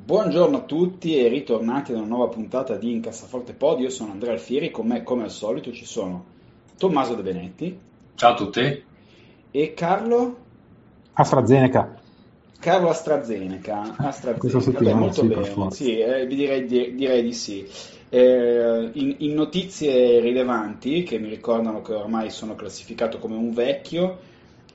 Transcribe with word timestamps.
Buongiorno 0.00 0.58
a 0.58 0.62
tutti 0.62 1.18
e 1.18 1.28
ritornati 1.28 1.90
ad 1.90 1.98
una 1.98 2.06
nuova 2.06 2.28
puntata 2.28 2.76
di 2.76 2.92
Incassaforte 2.92 3.52
Pod. 3.52 3.80
Io 3.80 3.90
sono 3.90 4.12
Andrea 4.12 4.32
Alfieri, 4.32 4.70
con 4.70 4.86
me 4.86 5.02
come 5.02 5.24
al 5.24 5.30
solito 5.30 5.70
ci 5.72 5.84
sono 5.84 6.24
Tommaso 6.78 7.14
De 7.14 7.22
Benetti. 7.22 7.78
Ciao 8.14 8.32
a 8.32 8.34
tutti. 8.34 8.84
E 9.50 9.74
Carlo 9.74 10.36
AstraZeneca. 11.12 12.00
Carlo 12.58 12.88
AstraZeneca. 12.88 13.96
AstraZeneca. 13.98 14.38
Questa 14.38 14.60
settimana 14.60 14.96
molto 14.96 15.20
sì, 15.20 15.26
bene. 15.26 15.40
per 15.42 15.50
forza. 15.50 15.76
Sì, 15.84 15.98
eh, 15.98 16.26
direi, 16.26 16.64
di- 16.64 16.94
direi 16.94 17.22
di 17.22 17.32
sì. 17.34 17.68
Eh, 18.08 18.90
in, 18.92 19.16
in 19.18 19.34
notizie 19.34 20.20
rilevanti 20.20 21.02
che 21.02 21.18
mi 21.18 21.28
ricordano 21.28 21.82
che 21.82 21.92
ormai 21.92 22.30
sono 22.30 22.54
classificato 22.54 23.18
come 23.18 23.34
un 23.34 23.52
vecchio, 23.52 24.18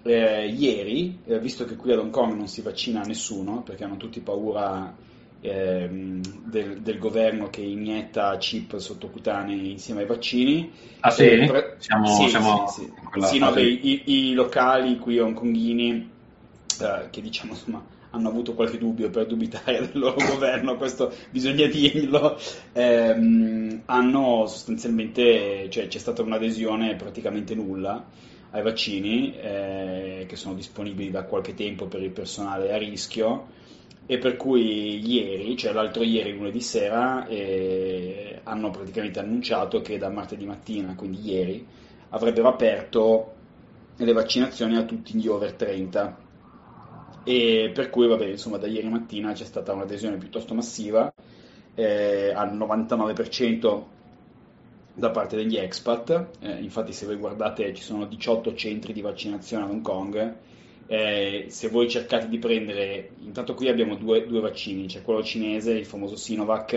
eh, 0.04 0.48
ieri, 0.48 1.20
eh, 1.26 1.40
visto 1.40 1.66
che 1.66 1.76
qui 1.76 1.94
ad 1.94 2.00
Hong 2.00 2.12
Kong 2.12 2.34
non 2.36 2.48
si 2.48 2.62
vaccina 2.62 3.02
nessuno 3.02 3.64
perché 3.64 3.86
hanno 3.86 3.98
tutti 3.98 4.20
paura 4.20 5.12
ehm, 5.44 6.22
del, 6.50 6.82
del 6.82 6.98
governo 6.98 7.50
che 7.50 7.62
inietta 7.62 8.36
chip 8.38 8.78
sottocutanei 8.78 9.72
insieme 9.72 10.02
ai 10.02 10.08
vaccini. 10.08 10.72
Ah, 11.02 11.12
sì? 11.12 11.28
Pre- 11.46 11.76
Siamo- 11.80 12.06
sì, 12.06 12.30
siamo 12.30 12.68
sì, 12.68 12.90
sì. 13.28 13.38
no, 13.40 13.52
beh, 13.52 13.62
i, 13.62 14.30
i 14.30 14.34
locali 14.34 14.98
qui 14.98 15.20
hongkonghini 15.20 16.12
eh, 16.82 17.08
che 17.10 17.22
diciamo 17.22 17.52
insomma 17.54 17.86
hanno 18.12 18.30
avuto 18.30 18.54
qualche 18.54 18.78
dubbio 18.78 19.10
per 19.10 19.26
dubitare 19.26 19.80
del 19.80 20.00
loro 20.00 20.16
governo, 20.30 20.76
questo 20.78 21.12
bisogna 21.32 21.66
dirlo, 21.66 22.38
ehm, 22.72 23.82
hanno 23.86 24.46
sostanzialmente, 24.46 25.68
cioè 25.72 25.88
c'è 25.88 25.98
stata 25.98 26.22
un'adesione 26.22 26.96
praticamente 26.96 27.56
nulla 27.56 28.08
ai 28.52 28.62
vaccini 28.62 29.36
eh, 29.36 30.26
che 30.28 30.36
sono 30.36 30.54
disponibili 30.54 31.10
da 31.10 31.24
qualche 31.24 31.56
tempo 31.56 31.88
per 31.88 32.04
il 32.04 32.12
personale 32.12 32.72
a 32.72 32.78
rischio 32.78 33.48
e 34.06 34.18
per 34.18 34.36
cui 34.36 35.00
ieri, 35.06 35.56
cioè 35.56 35.72
l'altro 35.72 36.04
ieri, 36.04 36.36
lunedì 36.36 36.60
sera, 36.60 37.26
eh, 37.28 38.42
hanno 38.44 38.70
praticamente 38.70 39.20
annunciato 39.20 39.82
che 39.82 39.98
da 39.98 40.10
martedì 40.10 40.46
mattina, 40.46 40.96
quindi 40.96 41.30
ieri, 41.30 41.66
avrebbero 42.10 42.50
aperto 42.50 43.34
le 43.96 44.12
vaccinazioni 44.12 44.76
a 44.76 44.84
tutti 44.84 45.18
gli 45.18 45.28
over 45.28 45.54
30 45.54 46.18
e 47.24 47.72
per 47.74 47.90
cui 47.90 48.08
vabbè 48.08 48.26
insomma 48.26 48.58
da 48.58 48.68
ieri 48.68 48.90
mattina 48.90 49.32
c'è 49.32 49.46
stata 49.46 49.72
un'adesione 49.72 50.18
piuttosto 50.18 50.54
massiva 50.54 51.14
eh, 51.74 52.34
al 52.36 52.56
99% 52.58 53.84
da 54.96 55.10
parte 55.10 55.36
degli 55.36 55.56
expat. 55.56 56.28
Eh, 56.40 56.62
infatti 56.62 56.92
se 56.92 57.06
voi 57.06 57.16
guardate 57.16 57.74
ci 57.74 57.82
sono 57.82 58.06
18 58.06 58.54
centri 58.56 58.94
di 58.94 59.02
vaccinazione 59.02 59.64
ad 59.64 59.70
Hong 59.72 59.82
Kong 59.82 60.36
Eh, 60.86 61.46
se 61.48 61.70
voi 61.70 61.90
cercate 61.90 62.28
di 62.28 62.38
prendere 62.40 63.12
intanto 63.24 63.54
qui 63.54 63.70
abbiamo 63.70 63.96
due, 63.96 64.26
due 64.28 64.42
vaccini 64.42 64.86
c'è 64.88 65.02
quello 65.02 65.24
cinese 65.24 65.72
il 65.72 65.86
famoso 65.86 66.16
Sinovac 66.18 66.74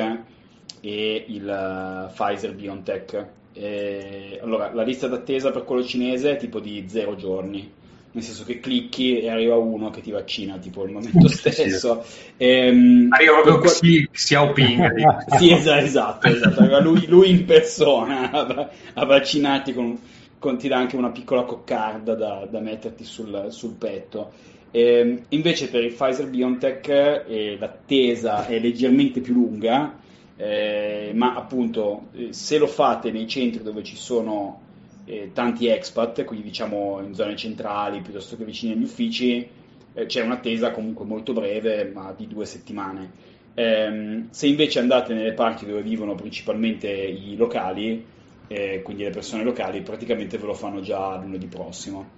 e 0.81 1.25
il 1.29 1.49
eh, 1.49 2.13
Pfizer 2.15 2.55
BioNTech 2.55 3.27
Eh, 3.53 4.39
allora 4.43 4.73
la 4.73 4.83
lista 4.85 5.09
d'attesa 5.09 5.51
per 5.51 5.65
quello 5.65 5.83
cinese 5.83 6.33
è 6.33 6.37
tipo 6.37 6.61
di 6.61 6.85
0 6.89 7.17
giorni 7.17 7.73
nel 8.13 8.23
senso 8.23 8.45
che 8.45 8.61
clicchi 8.61 9.19
e 9.19 9.29
arriva 9.29 9.57
uno 9.57 9.91
che 9.91 10.01
ti 10.01 10.11
vaccina 10.11 10.57
tipo 10.59 10.83
al 10.83 10.91
momento 10.91 11.27
Sì, 11.29 11.37
sì. 11.37 11.51
stesso. 11.53 12.03
Ehm, 12.37 13.09
Arriva 13.11 13.33
proprio 13.43 13.59
qua- 13.59 13.71
Xi 13.71 14.09
Xiaoping. 14.11 14.93
sì, 15.39 15.51
esa- 15.51 15.81
esatto, 15.81 16.27
esatto. 16.29 16.61
Arriva 16.61 16.81
Lui, 16.81 17.07
lui 17.07 17.29
in 17.31 17.45
persona 17.45 18.31
a, 18.31 18.71
a 18.95 19.05
vaccinarti 19.05 19.73
con, 19.75 19.99
con- 20.47 20.59
ti 20.59 20.69
dà 20.69 20.77
anche 20.77 20.95
una 20.95 21.11
piccola 21.11 21.43
coccarda 21.43 22.15
da, 22.15 22.47
da 22.49 22.61
metterti 22.61 23.03
sul, 23.03 23.47
sul 23.49 23.75
petto. 23.75 24.33
Ehm, 24.71 25.25
invece 25.31 25.69
per 25.69 25.83
il 25.83 25.93
Pfizer 25.93 26.29
BioNTech 26.29 26.89
eh, 27.27 27.57
l'attesa 27.59 28.47
è 28.47 28.61
leggermente 28.61 29.21
più 29.21 29.35
lunga, 29.35 29.99
eh, 30.37 31.11
ma 31.15 31.35
appunto 31.35 32.09
eh, 32.13 32.33
se 32.33 32.59
lo 32.59 32.69
fate 32.69 33.11
nei 33.11 33.27
centri 33.27 33.63
dove 33.63 33.83
ci 33.83 33.97
sono 33.97 34.61
eh, 35.05 35.31
tanti 35.33 35.67
expat, 35.67 36.25
quindi 36.25 36.47
diciamo 36.47 37.01
in 37.05 37.15
zone 37.15 37.35
centrali 37.35 38.01
piuttosto 38.01 38.37
che 38.37 38.45
vicini 38.45 38.73
agli 38.73 38.85
uffici, 38.85 39.49
eh, 39.95 40.07
c'è 40.07 40.23
un'attesa 40.23 40.71
comunque 40.71 41.05
molto 41.05 41.33
breve, 41.33 41.91
ma 41.93 42.15
di 42.17 42.29
due 42.29 42.45
settimane. 42.45 43.11
Ehm, 43.55 44.29
se 44.31 44.47
invece 44.47 44.79
andate 44.79 45.13
nelle 45.13 45.33
parti 45.33 45.67
dove 45.67 45.83
vivono 45.83 46.15
principalmente 46.15 46.89
i 46.89 47.35
locali, 47.37 48.15
eh, 48.47 48.83
quindi 48.83 49.03
le 49.05 49.11
persone 49.11 49.43
locali, 49.45 49.83
praticamente 49.83 50.39
ve 50.39 50.47
lo 50.47 50.55
fanno 50.55 50.81
già 50.81 51.17
lunedì 51.17 51.47
prossimo. 51.49 52.15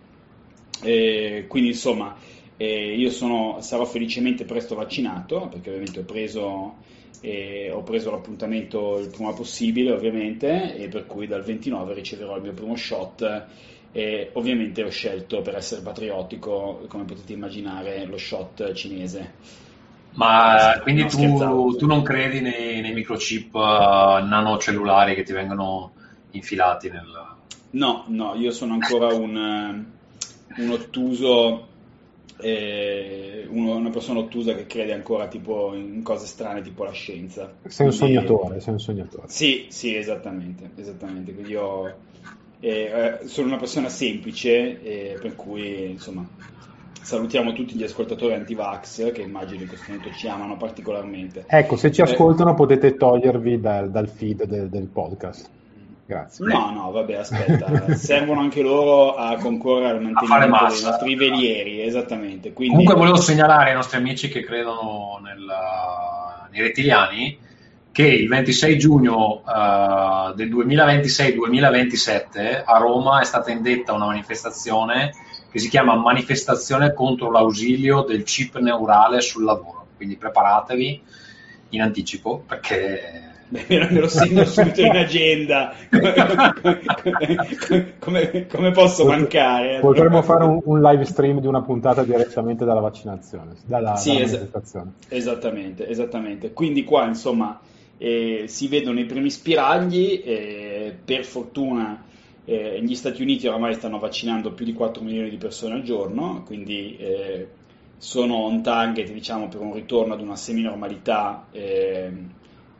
Eh, 0.82 1.46
quindi 1.48 1.70
insomma, 1.70 2.16
eh, 2.56 2.94
io 2.96 3.10
sono- 3.10 3.60
sarò 3.60 3.84
felicemente 3.84 4.44
presto 4.44 4.74
vaccinato, 4.74 5.48
perché 5.48 5.68
ovviamente 5.70 6.00
ho 6.00 6.04
preso, 6.04 6.80
ho 7.72 7.82
preso 7.82 8.10
l'appuntamento 8.10 8.98
il 8.98 9.08
prima 9.10 9.32
possibile, 9.32 9.90
ovviamente, 9.92 10.76
e 10.76 10.88
per 10.88 11.06
cui 11.06 11.26
dal 11.26 11.42
29 11.42 11.94
riceverò 11.94 12.36
il 12.36 12.42
mio 12.42 12.52
primo 12.54 12.76
shot. 12.76 13.46
E 13.90 14.30
ovviamente 14.34 14.82
ho 14.84 14.90
scelto 14.90 15.40
per 15.42 15.56
essere 15.56 15.80
patriottico, 15.82 16.84
come 16.88 17.04
potete 17.04 17.32
immaginare, 17.32 18.04
lo 18.06 18.18
shot 18.18 18.72
cinese. 18.72 19.36
Ma 20.10 20.78
No, 20.82 20.82
quindi 20.82 21.06
scherzavo. 21.08 21.66
tu, 21.68 21.76
tu 21.76 21.86
non 21.86 22.02
credi 22.02 22.40
nei, 22.40 22.80
nei 22.80 22.92
microchip 22.92 23.54
eh, 23.54 24.22
nanocellulari 24.24 25.14
che 25.14 25.22
ti 25.22 25.32
vengono 25.32 25.94
infilati 26.32 26.90
nel... 26.90 27.06
No, 27.70 28.04
no, 28.08 28.34
io 28.34 28.50
sono 28.50 28.74
ancora 28.74 29.08
un, 29.14 29.36
eh, 29.36 30.62
un 30.62 30.70
ottuso, 30.70 31.66
eh, 32.40 33.46
uno- 33.50 33.76
una 33.76 33.90
persona 33.90 34.20
ottusa 34.20 34.54
che 34.54 34.66
crede 34.66 34.92
ancora 34.94 35.26
tipo 35.28 35.74
in 35.74 36.02
cose 36.02 36.26
strane 36.26 36.62
tipo 36.62 36.84
la 36.84 36.92
scienza. 36.92 37.52
Sei 37.66 37.86
un 37.86 37.96
Quindi- 37.96 38.14
sognatore, 38.14 38.60
sei 38.60 38.72
un 38.72 38.80
sognatore. 38.80 39.22
Sì, 39.28 39.66
sì, 39.68 39.94
esattamente, 39.94 40.70
esattamente. 40.76 41.32
Quindi 41.34 41.50
io 41.52 41.94
eh, 42.60 43.18
eh, 43.22 43.26
sono 43.28 43.48
una 43.48 43.56
persona 43.58 43.88
semplice, 43.88 44.82
eh, 44.82 45.18
per 45.20 45.36
cui 45.36 45.90
insomma 45.90 46.26
salutiamo 47.00 47.52
tutti 47.52 47.74
gli 47.74 47.84
ascoltatori 47.84 48.34
anti-vax 48.34 49.12
che 49.12 49.22
immagino 49.22 49.62
in 49.62 49.68
questo 49.68 49.86
momento 49.92 50.10
ci 50.16 50.28
amano 50.28 50.56
particolarmente. 50.56 51.44
Ecco, 51.46 51.76
se 51.76 51.90
ci 51.92 52.00
Eh, 52.00 52.04
ascoltano 52.04 52.54
potete 52.54 52.96
togliervi 52.96 53.60
dal, 53.60 53.90
dal 53.90 54.08
feed 54.08 54.44
del, 54.44 54.68
del 54.68 54.86
podcast. 54.86 55.50
Grazie. 56.08 56.46
No, 56.46 56.70
no, 56.70 56.90
vabbè, 56.90 57.16
aspetta, 57.16 57.84
servono 57.94 58.40
anche 58.40 58.62
loro 58.62 59.14
a 59.14 59.36
concorrere 59.36 59.98
al 59.98 60.26
fare 60.26 60.46
mantenimento 60.46 60.74
dei 60.74 60.82
nostri 60.90 61.14
velieri, 61.16 61.82
esattamente. 61.82 62.54
Quindi, 62.54 62.76
Comunque 62.76 62.94
volevo 62.94 63.18
segnalare 63.18 63.68
ai 63.68 63.76
nostri 63.76 63.98
amici 63.98 64.30
che 64.30 64.42
credono 64.42 65.20
nel- 65.22 65.44
nei 66.50 66.62
rettiliani 66.62 67.38
che 67.92 68.06
il 68.06 68.26
26 68.26 68.78
giugno 68.78 69.42
eh, 69.46 70.32
del 70.34 70.48
2026-2027 70.48 72.62
a 72.64 72.78
Roma 72.78 73.20
è 73.20 73.24
stata 73.24 73.50
indetta 73.50 73.92
una 73.92 74.06
manifestazione 74.06 75.12
che 75.50 75.58
si 75.58 75.68
chiama 75.68 75.94
Manifestazione 75.94 76.94
contro 76.94 77.30
l'ausilio 77.30 78.00
del 78.00 78.22
chip 78.22 78.56
neurale 78.60 79.20
sul 79.20 79.44
lavoro. 79.44 79.88
Quindi 79.94 80.16
preparatevi 80.16 81.02
in 81.70 81.82
anticipo 81.82 82.42
perché 82.46 83.28
me 83.50 84.00
lo 84.00 84.08
segno 84.08 84.44
subito 84.44 84.82
in 84.82 84.96
agenda, 84.96 85.74
come, 85.88 87.94
come- 87.98 88.46
come 88.46 88.70
posso 88.72 89.06
mancare? 89.06 89.80
Potremmo 89.80 90.22
fare 90.22 90.44
un, 90.44 90.60
un 90.64 90.82
live 90.82 91.04
stream 91.04 91.40
di 91.40 91.46
una 91.46 91.62
puntata 91.62 92.02
direttamente 92.02 92.64
dalla 92.64 92.80
vaccinazione, 92.80 93.54
dalla, 93.64 93.96
Sì, 93.96 94.12
dalla 94.12 94.24
es-. 94.24 94.82
Esattamente, 95.08 95.88
esattamente. 95.88 96.52
Quindi 96.52 96.84
qua, 96.84 97.06
insomma, 97.06 97.58
eh, 97.96 98.44
si 98.46 98.68
vedono 98.68 99.00
i 99.00 99.06
primi 99.06 99.30
spiragli, 99.30 100.22
eh, 100.24 100.96
per 101.02 101.24
fortuna 101.24 102.04
eh, 102.44 102.80
gli 102.82 102.94
Stati 102.94 103.22
Uniti 103.22 103.46
oramai 103.46 103.74
stanno 103.74 103.98
vaccinando 103.98 104.52
più 104.52 104.64
di 104.64 104.72
4 104.72 105.02
milioni 105.02 105.30
di 105.30 105.36
persone 105.36 105.74
al 105.74 105.82
giorno, 105.82 106.42
quindi 106.46 106.96
eh, 106.96 107.46
sono 107.98 108.36
on 108.36 108.62
target, 108.62 109.10
diciamo, 109.10 109.48
per 109.48 109.60
un 109.60 109.74
ritorno 109.74 110.14
ad 110.14 110.20
una 110.20 110.36
semi-normalità 110.36 111.46
eh, 111.50 112.10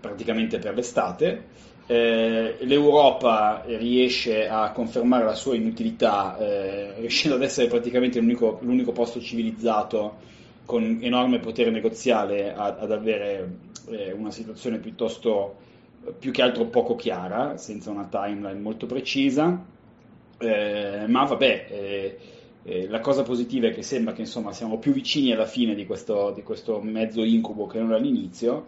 praticamente 0.00 0.58
per 0.58 0.74
l'estate. 0.74 1.44
Eh, 1.86 2.56
L'Europa 2.60 3.62
riesce 3.66 4.46
a 4.46 4.72
confermare 4.72 5.24
la 5.24 5.34
sua 5.34 5.54
inutilità, 5.54 6.36
eh, 6.38 6.94
riuscendo 6.98 7.36
ad 7.36 7.42
essere 7.42 7.66
praticamente 7.66 8.20
l'unico, 8.20 8.58
l'unico 8.62 8.92
posto 8.92 9.20
civilizzato 9.20 10.16
con 10.66 10.98
enorme 11.00 11.38
potere 11.38 11.70
negoziale 11.70 12.52
ad, 12.54 12.76
ad 12.78 12.92
avere 12.92 13.56
eh, 13.88 14.12
una 14.12 14.30
situazione 14.30 14.78
piuttosto 14.78 15.56
più 16.18 16.30
che 16.30 16.42
altro 16.42 16.66
poco 16.66 16.94
chiara, 16.94 17.56
senza 17.56 17.90
una 17.90 18.06
timeline 18.10 18.60
molto 18.60 18.86
precisa, 18.86 19.64
eh, 20.38 21.04
ma 21.06 21.24
vabbè, 21.24 21.66
eh, 22.62 22.86
la 22.88 23.00
cosa 23.00 23.22
positiva 23.22 23.68
è 23.68 23.72
che 23.72 23.82
sembra 23.82 24.12
che 24.12 24.20
insomma 24.20 24.52
siamo 24.52 24.78
più 24.78 24.92
vicini 24.92 25.32
alla 25.32 25.46
fine 25.46 25.74
di 25.74 25.86
questo, 25.86 26.32
di 26.34 26.42
questo 26.42 26.80
mezzo 26.80 27.24
incubo 27.24 27.66
che 27.66 27.78
non 27.78 27.92
all'inizio. 27.92 28.66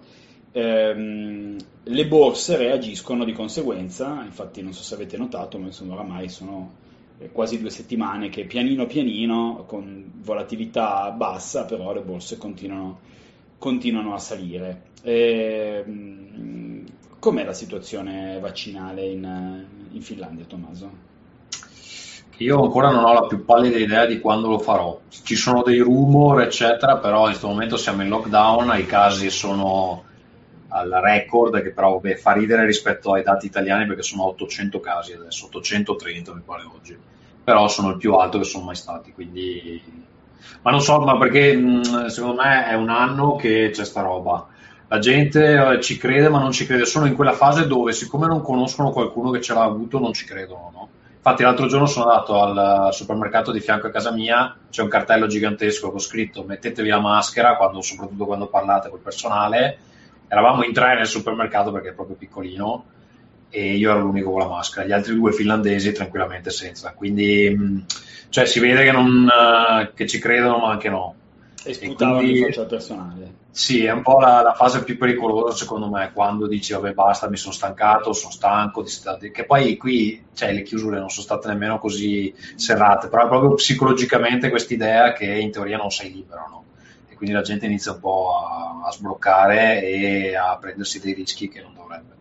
Ehm, 0.53 1.57
le 1.85 2.07
borse 2.07 2.57
reagiscono 2.57 3.25
di 3.25 3.33
conseguenza, 3.33 4.23
infatti 4.25 4.63
non 4.63 4.73
so 4.73 4.83
se 4.83 4.95
avete 4.95 5.17
notato, 5.17 5.59
ma 5.59 5.67
insomma 5.67 5.95
oramai 5.95 6.29
sono 6.29 6.73
eh, 7.19 7.31
quasi 7.31 7.61
due 7.61 7.71
settimane 7.71 8.29
che 8.29 8.45
pianino 8.45 8.87
pianino, 8.87 9.65
con 9.67 10.11
volatilità 10.23 11.11
bassa, 11.13 11.65
però 11.65 11.93
le 11.93 12.01
borse 12.01 12.37
continuano, 12.37 12.99
continuano 13.59 14.15
a 14.15 14.19
salire. 14.19 14.83
Ehm, 15.03 16.85
com'è 17.19 17.45
la 17.45 17.53
situazione 17.53 18.39
vaccinale 18.41 19.07
in, 19.07 19.65
in 19.93 20.03
Finlandia, 20.03 20.45
Tommaso? 20.47 21.09
Io 22.39 22.63
ancora 22.63 22.91
non 22.91 23.05
ho 23.05 23.13
la 23.13 23.27
più 23.27 23.45
pallida 23.45 23.77
idea 23.77 24.07
di 24.07 24.19
quando 24.19 24.49
lo 24.49 24.59
farò. 24.59 24.99
Ci 25.11 25.37
sono 25.37 25.63
dei 25.63 25.79
rumor, 25.81 26.41
eccetera, 26.41 26.97
però 26.97 27.25
in 27.25 27.27
questo 27.27 27.49
momento 27.49 27.77
siamo 27.77 28.03
in 28.03 28.09
lockdown, 28.09 28.79
i 28.79 28.87
casi 28.87 29.29
sono 29.29 30.05
al 30.71 30.91
record, 31.03 31.63
che 31.63 31.71
però 31.71 31.99
beh, 31.99 32.17
fa 32.17 32.33
ridere 32.33 32.65
rispetto 32.65 33.13
ai 33.13 33.23
dati 33.23 33.47
italiani 33.47 33.87
perché 33.87 34.03
sono 34.03 34.27
800 34.27 34.81
casi 34.81 35.13
adesso, 35.13 35.47
830 35.47 36.35
mi 36.35 36.43
pare 36.45 36.63
oggi, 36.65 36.97
però 37.43 37.69
sono 37.69 37.91
il 37.91 37.97
più 37.97 38.15
alto 38.15 38.39
che 38.39 38.45
sono 38.45 38.65
mai 38.65 38.77
stati, 38.77 39.13
quindi... 39.13 40.09
Ma 40.63 40.71
non 40.71 40.81
so, 40.81 40.99
ma 41.01 41.17
perché 41.17 41.53
secondo 42.09 42.43
me 42.43 42.67
è 42.67 42.75
un 42.75 42.89
anno 42.89 43.37
che 43.37 43.71
c'è 43.73 43.85
sta 43.85 44.03
roba. 44.03 44.47
La 44.89 44.99
gente 44.99 45.55
eh, 45.55 45.81
ci 45.81 45.97
crede 45.97 46.29
ma 46.29 46.41
non 46.41 46.51
ci 46.51 46.67
crede, 46.67 46.85
sono 46.85 47.07
in 47.07 47.15
quella 47.15 47.33
fase 47.33 47.67
dove 47.67 47.93
siccome 47.93 48.27
non 48.27 48.43
conoscono 48.43 48.91
qualcuno 48.91 49.31
che 49.31 49.41
ce 49.41 49.55
l'ha 49.55 49.63
avuto 49.63 49.99
non 49.99 50.13
ci 50.13 50.25
credono, 50.25 50.71
no? 50.75 50.89
Infatti 51.17 51.43
l'altro 51.43 51.67
giorno 51.67 51.87
sono 51.87 52.11
andato 52.11 52.41
al 52.41 52.93
supermercato 52.93 53.53
di 53.53 53.61
fianco 53.61 53.87
a 53.87 53.91
casa 53.91 54.11
mia, 54.11 54.57
c'è 54.71 54.83
un 54.83 54.89
cartello 54.89 55.27
gigantesco 55.27 55.91
con 55.91 56.01
scritto 56.01 56.45
mettetevi 56.45 56.89
la 56.89 56.99
maschera, 56.99 57.57
quando, 57.57 57.83
soprattutto 57.83 58.25
quando 58.25 58.49
parlate 58.49 58.89
col 58.89 59.01
personale. 59.01 59.79
Eravamo 60.33 60.63
in 60.63 60.73
tre 60.73 60.95
nel 60.95 61.09
supermercato 61.09 61.73
perché 61.73 61.89
è 61.89 61.93
proprio 61.93 62.15
piccolino 62.15 62.85
e 63.49 63.75
io 63.75 63.91
ero 63.91 63.99
l'unico 63.99 64.31
con 64.31 64.43
la 64.43 64.47
maschera, 64.47 64.87
gli 64.87 64.93
altri 64.93 65.17
due 65.17 65.33
finlandesi 65.33 65.91
tranquillamente 65.91 66.51
senza. 66.51 66.93
Quindi 66.93 67.53
mm, 67.53 67.79
cioè, 68.29 68.47
si 68.47 68.61
vede 68.61 68.85
che, 68.85 68.93
non, 68.93 69.29
eh, 69.29 69.91
che 69.93 70.07
ci 70.07 70.21
credono 70.21 70.59
ma 70.59 70.71
anche 70.71 70.89
no. 70.89 71.17
E 71.65 71.75
sputavano 71.75 72.21
in 72.21 72.45
faccia 72.45 72.61
al 72.61 72.67
personale. 72.69 73.39
Sì, 73.51 73.85
è 73.85 73.91
un 73.91 74.03
po' 74.03 74.21
la, 74.21 74.41
la, 74.43 74.55
fase 74.55 74.85
più 74.85 74.97
pericolosa 74.97 75.57
secondo 75.57 75.89
me, 75.89 76.13
quando 76.15 76.47
dici 76.47 76.73
vabbè 76.75 76.93
basta, 76.93 77.29
mi 77.29 77.37
sono 77.37 77.53
stancato, 77.53 78.13
sono 78.13 78.31
stanco, 78.31 78.85
che 79.33 79.45
poi 79.45 79.77
qui 79.77 80.27
cioè, 80.33 80.53
le 80.53 80.63
chiusure 80.63 81.01
non 81.01 81.09
sono 81.09 81.25
state 81.25 81.49
nemmeno 81.49 81.81
così 81.81 82.33
serrate, 82.55 83.09
però 83.09 83.25
è 83.25 83.29
proprio 83.29 83.55
psicologicamente 83.55 84.49
questa 84.49 84.75
idea 84.75 85.13
che 85.13 85.27
in 85.27 85.51
teoria 85.51 85.77
non 85.77 85.91
sei 85.91 86.13
libero, 86.13 86.47
no? 86.49 86.65
Quindi 87.21 87.37
la 87.37 87.43
gente 87.43 87.67
inizia 87.67 87.93
un 87.93 88.01
po' 88.01 88.33
a, 88.35 88.81
a 88.87 88.91
sbloccare 88.93 89.83
e 89.83 90.35
a 90.35 90.57
prendersi 90.59 91.01
dei 91.01 91.13
rischi 91.13 91.51
che 91.51 91.61
non 91.61 91.75
dovrebbe. 91.75 92.15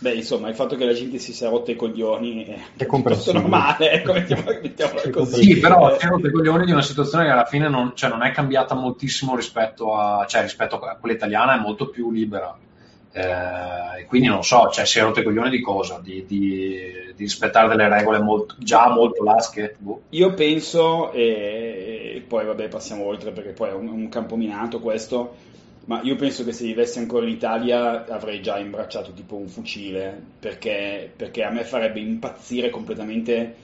Beh, 0.00 0.14
insomma, 0.14 0.48
il 0.48 0.56
fatto 0.56 0.74
che 0.74 0.84
la 0.84 0.94
gente 0.94 1.18
si 1.18 1.32
sia 1.32 1.48
rotta 1.48 1.70
i 1.70 1.76
coglioni 1.76 2.44
è, 2.44 2.58
è 2.76 2.86
piuttosto 2.86 3.32
normale, 3.32 4.02
mettiamola, 4.04 4.58
mettiamola 4.60 5.10
così. 5.10 5.42
Sì, 5.44 5.60
però 5.60 5.96
si 5.96 6.04
è 6.04 6.08
rotta 6.08 6.26
i 6.26 6.32
coglioni 6.32 6.64
di 6.64 6.72
una 6.72 6.82
situazione 6.82 7.26
che 7.26 7.30
alla 7.30 7.44
fine 7.44 7.68
non, 7.68 7.92
cioè, 7.94 8.10
non 8.10 8.24
è 8.24 8.32
cambiata 8.32 8.74
moltissimo 8.74 9.36
rispetto 9.36 9.94
a, 9.94 10.26
cioè, 10.26 10.42
rispetto 10.42 10.80
a 10.80 10.96
quella 10.96 11.14
italiana, 11.14 11.54
è 11.56 11.60
molto 11.60 11.88
più 11.88 12.10
libera. 12.10 12.58
Eh, 13.12 14.04
quindi 14.06 14.26
non 14.26 14.42
so, 14.42 14.70
cioè, 14.70 14.86
si 14.86 14.98
è 14.98 15.02
rotto 15.02 15.20
i 15.20 15.22
coglioni 15.22 15.50
di 15.50 15.60
cosa? 15.60 16.00
Di, 16.02 16.24
di, 16.26 16.80
di 17.14 17.22
rispettare 17.22 17.68
delle 17.68 17.88
regole 17.88 18.18
molto, 18.18 18.56
già 18.58 18.88
molto 18.88 19.22
lasche? 19.22 19.76
Boh. 19.78 20.02
Io 20.08 20.34
penso, 20.34 21.12
e, 21.12 21.20
e, 21.20 22.01
poi 22.32 22.46
vabbè 22.46 22.68
passiamo 22.68 23.04
oltre 23.04 23.30
perché 23.30 23.50
poi 23.50 23.68
è 23.68 23.72
un, 23.74 23.88
un 23.88 24.08
campo 24.08 24.36
minato 24.36 24.80
questo, 24.80 25.34
ma 25.84 26.00
io 26.00 26.16
penso 26.16 26.44
che 26.44 26.52
se 26.52 26.64
vivessi 26.64 26.98
ancora 26.98 27.26
in 27.26 27.32
Italia 27.32 28.06
avrei 28.06 28.40
già 28.40 28.58
imbracciato 28.58 29.12
tipo 29.12 29.36
un 29.36 29.48
fucile, 29.48 30.18
perché, 30.40 31.12
perché 31.14 31.42
a 31.42 31.50
me 31.50 31.62
farebbe 31.64 32.00
impazzire 32.00 32.70
completamente 32.70 33.54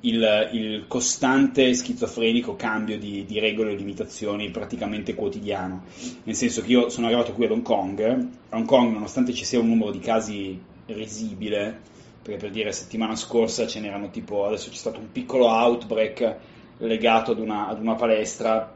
il, 0.00 0.48
il 0.50 0.86
costante 0.88 1.72
schizofrenico 1.72 2.56
cambio 2.56 2.98
di, 2.98 3.24
di, 3.24 3.38
regole 3.38 3.70
e 3.70 3.76
limitazioni 3.76 4.50
praticamente 4.50 5.14
quotidiano. 5.14 5.84
Nel 6.24 6.34
senso 6.34 6.62
che 6.62 6.72
io 6.72 6.88
sono 6.88 7.06
arrivato 7.06 7.32
qui 7.32 7.44
ad 7.44 7.52
Hong 7.52 7.62
Kong, 7.62 8.00
a 8.48 8.56
Hong 8.56 8.66
Kong 8.66 8.92
nonostante 8.92 9.32
ci 9.34 9.44
sia 9.44 9.60
un 9.60 9.68
numero 9.68 9.92
di 9.92 10.00
casi 10.00 10.60
risibile, 10.86 11.78
perché 12.22 12.40
per 12.40 12.50
dire 12.50 12.72
settimana 12.72 13.14
scorsa 13.14 13.68
ce 13.68 13.78
n'erano 13.78 14.10
tipo, 14.10 14.46
adesso 14.46 14.68
c'è 14.68 14.76
stato 14.76 14.98
un 14.98 15.12
piccolo 15.12 15.46
outbreak 15.46 16.54
legato 16.78 17.32
ad 17.32 17.38
una, 17.38 17.68
ad 17.68 17.80
una 17.80 17.94
palestra 17.94 18.74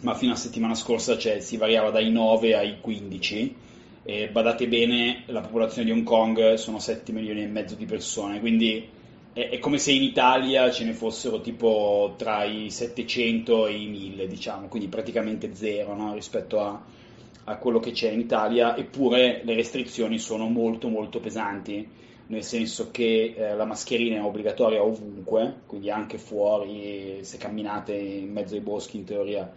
ma 0.00 0.14
fino 0.14 0.32
a 0.32 0.36
settimana 0.36 0.74
scorsa 0.74 1.16
cioè, 1.16 1.40
si 1.40 1.56
variava 1.56 1.90
dai 1.90 2.10
9 2.10 2.54
ai 2.54 2.80
15 2.80 3.56
e 4.06 4.28
badate 4.28 4.68
bene, 4.68 5.22
la 5.26 5.40
popolazione 5.40 5.86
di 5.86 5.92
Hong 5.92 6.04
Kong 6.04 6.54
sono 6.54 6.78
7 6.78 7.10
milioni 7.12 7.42
e 7.42 7.46
mezzo 7.46 7.74
di 7.74 7.86
persone, 7.86 8.38
quindi 8.38 8.86
è, 9.32 9.48
è, 9.48 9.58
come 9.58 9.78
se 9.78 9.92
in 9.92 10.02
Italia 10.02 10.70
ce 10.70 10.84
ne 10.84 10.92
fossero 10.92 11.40
tipo 11.40 12.14
tra 12.18 12.44
i 12.44 12.70
700 12.70 13.66
e 13.66 13.76
i 13.76 13.86
1000, 13.86 14.26
diciamo, 14.26 14.68
quindi 14.68 14.88
praticamente 14.88 15.54
zero 15.54 15.94
no? 15.96 16.12
rispetto 16.12 16.60
a, 16.60 16.82
a, 17.44 17.56
quello 17.56 17.80
che 17.80 17.92
c'è 17.92 18.10
in 18.10 18.20
Italia, 18.20 18.76
eppure 18.76 19.40
le 19.42 19.54
restrizioni 19.54 20.18
sono 20.18 20.48
molto 20.48 20.88
molto 20.88 21.18
pesanti, 21.18 21.88
nel 22.26 22.42
senso 22.42 22.90
che 22.90 23.34
eh, 23.36 23.54
la 23.54 23.64
mascherina 23.64 24.16
è 24.16 24.22
obbligatoria 24.22 24.82
ovunque, 24.82 25.60
quindi 25.66 25.90
anche 25.90 26.18
fuori, 26.18 27.18
se 27.22 27.36
camminate 27.36 27.94
in 27.94 28.32
mezzo 28.32 28.54
ai 28.54 28.60
boschi 28.60 28.96
in 28.96 29.04
teoria 29.04 29.50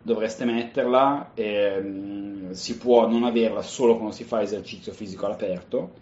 dovreste 0.00 0.44
metterla, 0.44 1.32
ehm, 1.34 2.52
si 2.52 2.76
può 2.78 3.08
non 3.08 3.24
averla 3.24 3.62
solo 3.62 3.96
quando 3.96 4.14
si 4.14 4.24
fa 4.24 4.42
esercizio 4.42 4.92
fisico 4.92 5.26
all'aperto, 5.26 5.92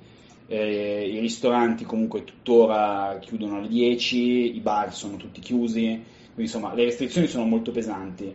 eh, 0.47 1.09
i 1.09 1.19
ristoranti 1.19 1.85
comunque 1.85 2.25
tuttora 2.25 3.19
chiudono 3.21 3.59
alle 3.59 3.69
10, 3.69 4.57
i 4.57 4.61
bar 4.61 4.93
sono 4.93 5.17
tutti 5.17 5.41
chiusi, 5.41 5.81
quindi 5.81 6.43
insomma 6.43 6.75
le 6.75 6.85
restrizioni 6.85 7.27
sono 7.27 7.45
molto 7.45 7.71
pesanti, 7.71 8.35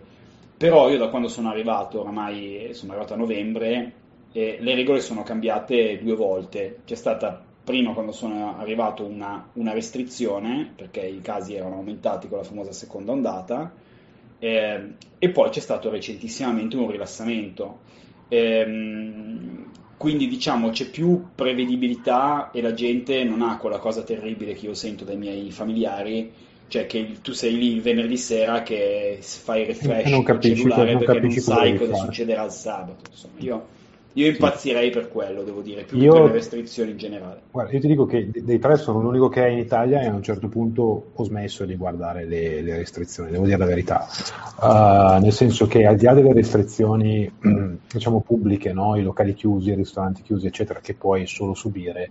però 0.58 0.90
io 0.90 0.98
da 0.98 1.10
quando 1.10 1.28
sono 1.28 1.50
arrivato, 1.50 2.02
oramai 2.02 2.70
sono 2.72 2.92
arrivato 2.92 3.14
a 3.14 3.18
novembre, 3.18 3.94
eh, 4.32 4.58
le 4.60 4.76
regole 4.76 5.02
sono 5.02 5.24
cambiate 5.24 6.00
due 6.02 6.16
volte, 6.16 6.80
c'è 6.86 6.96
stata 6.96 7.47
prima 7.68 7.92
quando 7.92 8.14
sono 8.14 8.58
arrivato 8.58 9.04
una, 9.04 9.50
una 9.56 9.74
restrizione, 9.74 10.72
perché 10.74 11.02
i 11.02 11.20
casi 11.20 11.56
erano 11.56 11.76
aumentati 11.76 12.30
con 12.30 12.38
la 12.38 12.46
famosa 12.46 12.72
seconda 12.72 13.12
ondata, 13.12 13.74
eh, 14.40 14.94
e 15.20 15.30
poi 15.30 15.50
c'è 15.50 15.60
stato 15.60 15.90
recentissimamente 15.90 16.78
un 16.78 16.90
rilassamento. 16.90 17.80
Eh, 18.30 19.66
quindi 19.98 20.28
diciamo 20.30 20.70
c'è 20.70 20.90
più 20.90 21.26
prevedibilità 21.36 22.52
e 22.52 22.62
la 22.62 22.74
gente 22.74 23.26
non 23.26 23.42
ha 23.42 23.58
quella 23.58 23.80
cosa 23.80 24.02
terribile 24.02 24.54
che 24.54 24.68
io 24.68 24.74
sento 24.74 25.04
dai 25.04 25.18
miei 25.18 25.52
familiari, 25.52 26.32
cioè 26.70 26.86
che 26.86 27.18
tu 27.22 27.34
sei 27.34 27.58
lì 27.58 27.74
il 27.74 27.82
venerdì 27.82 28.16
sera 28.16 28.64
che 28.64 29.18
fai 29.20 29.66
refresh 29.66 30.10
sul 30.10 30.40
cellulare 30.40 30.98
perché 31.00 31.20
non 31.20 31.32
sai 31.32 31.76
cosa 31.76 31.92
fare. 31.92 32.06
succederà 32.06 32.44
il 32.46 32.52
sabato. 32.52 33.10
Insomma, 33.10 33.40
io 33.40 33.68
io 34.18 34.28
impazzirei 34.28 34.90
per 34.90 35.10
quello, 35.10 35.44
devo 35.44 35.62
dire, 35.62 35.84
più 35.84 35.96
io, 36.00 36.12
che 36.12 36.20
per 36.20 36.28
le 36.28 36.34
restrizioni 36.34 36.92
in 36.92 36.98
generale. 36.98 37.42
Guarda, 37.52 37.72
io 37.72 37.80
ti 37.80 37.88
dico 37.88 38.08
che 38.08 38.32
dei 38.34 38.58
tre 38.58 38.76
sono 38.78 39.00
l'unico 39.00 39.30
che 39.30 39.46
è 39.46 39.50
in 39.50 39.60
Italia 39.60 40.02
e 40.02 40.08
a 40.08 40.14
un 40.14 40.24
certo 40.24 40.48
punto 40.48 41.12
ho 41.14 41.24
smesso 41.24 41.66
di 41.66 41.76
guardare 41.76 42.26
le, 42.26 42.64
le 42.64 42.78
restrizioni, 42.78 43.30
devo 43.30 43.46
dire 43.46 43.58
la 43.58 43.66
verità. 43.66 44.08
Uh, 44.60 45.22
nel 45.22 45.32
senso 45.32 45.68
che 45.68 45.86
al 45.86 45.98
di 45.98 46.06
là 46.06 46.16
delle 46.16 46.34
restrizioni, 46.34 47.32
diciamo, 47.94 48.22
pubbliche, 48.22 48.74
no? 48.74 48.96
i 48.96 49.04
locali 49.04 49.36
chiusi, 49.36 49.70
i 49.70 49.76
ristoranti 49.76 50.24
chiusi, 50.24 50.48
eccetera, 50.48 50.80
che 50.80 50.96
puoi 50.96 51.28
solo 51.28 51.54
subire, 51.54 52.10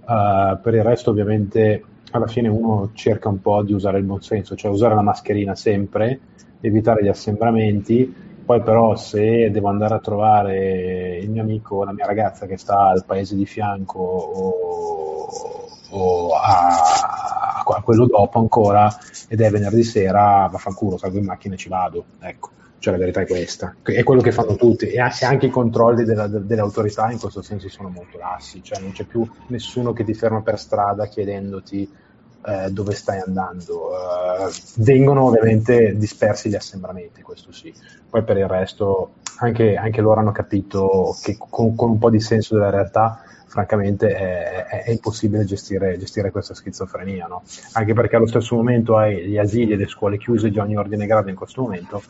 uh, 0.00 0.60
per 0.60 0.74
il 0.74 0.82
resto 0.82 1.08
ovviamente 1.08 1.82
alla 2.10 2.26
fine 2.26 2.48
uno 2.48 2.90
cerca 2.92 3.30
un 3.30 3.40
po' 3.40 3.62
di 3.62 3.72
usare 3.72 3.96
il 3.96 4.04
buon 4.04 4.20
senso, 4.20 4.56
cioè 4.56 4.70
usare 4.70 4.94
la 4.94 5.02
mascherina 5.02 5.54
sempre, 5.54 6.20
evitare 6.60 7.02
gli 7.02 7.08
assembramenti 7.08 8.14
poi 8.46 8.62
però 8.62 8.94
se 8.94 9.50
devo 9.50 9.68
andare 9.68 9.94
a 9.94 9.98
trovare 9.98 11.18
il 11.18 11.28
mio 11.28 11.42
amico 11.42 11.78
o 11.78 11.84
la 11.84 11.92
mia 11.92 12.06
ragazza 12.06 12.46
che 12.46 12.56
sta 12.56 12.90
al 12.90 13.04
paese 13.04 13.34
di 13.34 13.44
fianco 13.44 13.98
o, 13.98 15.68
o 15.90 16.28
a, 16.30 17.64
a, 17.64 17.82
quello 17.82 18.06
dopo 18.06 18.38
ancora 18.38 18.88
ed 19.28 19.40
è 19.40 19.50
venerdì 19.50 19.82
sera, 19.82 20.48
vaffanculo, 20.48 20.96
salgo 20.96 21.18
in 21.18 21.24
macchina 21.24 21.54
e 21.54 21.58
ci 21.58 21.68
vado. 21.68 22.04
Ecco, 22.20 22.50
cioè 22.78 22.92
la 22.92 23.00
verità 23.00 23.22
è 23.22 23.26
questa. 23.26 23.74
È 23.82 24.04
quello 24.04 24.22
che 24.22 24.30
fanno 24.30 24.54
tutti 24.54 24.86
e 24.86 25.00
anche 25.00 25.46
i 25.46 25.50
controlli 25.50 26.04
della, 26.04 26.28
delle 26.28 26.60
autorità 26.60 27.10
in 27.10 27.18
questo 27.18 27.42
senso 27.42 27.68
sono 27.68 27.88
molto 27.88 28.16
lassi, 28.16 28.62
cioè 28.62 28.78
non 28.78 28.92
c'è 28.92 29.06
più 29.06 29.28
nessuno 29.48 29.92
che 29.92 30.04
ti 30.04 30.14
ferma 30.14 30.42
per 30.42 30.56
strada 30.60 31.06
chiedendoti 31.06 32.04
eh, 32.46 32.70
dove 32.70 32.94
stai 32.94 33.20
andando. 33.20 33.90
Uh, 33.90 34.52
vengono 34.76 35.24
ovviamente 35.24 35.96
dispersi 35.96 36.48
gli 36.48 36.54
assembramenti, 36.54 37.22
questo 37.22 37.52
sì. 37.52 37.72
Poi 38.08 38.22
per 38.22 38.36
il 38.36 38.46
resto 38.46 39.14
anche, 39.38 39.76
anche 39.76 40.00
loro 40.00 40.20
hanno 40.20 40.32
capito 40.32 41.16
che 41.20 41.36
con, 41.38 41.74
con, 41.74 41.90
un 41.90 41.98
po' 41.98 42.10
di 42.10 42.20
senso 42.20 42.54
della 42.54 42.70
realtà 42.70 43.20
francamente 43.46 44.14
è, 44.14 44.66
è, 44.66 44.82
è 44.84 44.90
impossibile 44.90 45.44
gestire, 45.44 45.98
gestire, 45.98 46.30
questa 46.30 46.54
schizofrenia, 46.54 47.26
no? 47.26 47.42
anche 47.72 47.94
perché 47.94 48.16
allo 48.16 48.26
stesso 48.26 48.54
momento 48.54 48.96
hai 48.96 49.26
gli 49.26 49.38
asili 49.38 49.72
e 49.72 49.76
le 49.76 49.86
scuole 49.86 50.18
chiuse 50.18 50.50
di 50.50 50.58
ogni 50.58 50.76
ordine 50.76 51.04
e 51.04 51.06
grado 51.06 51.30
in 51.30 51.36
questo 51.36 51.62
momento, 51.62 52.02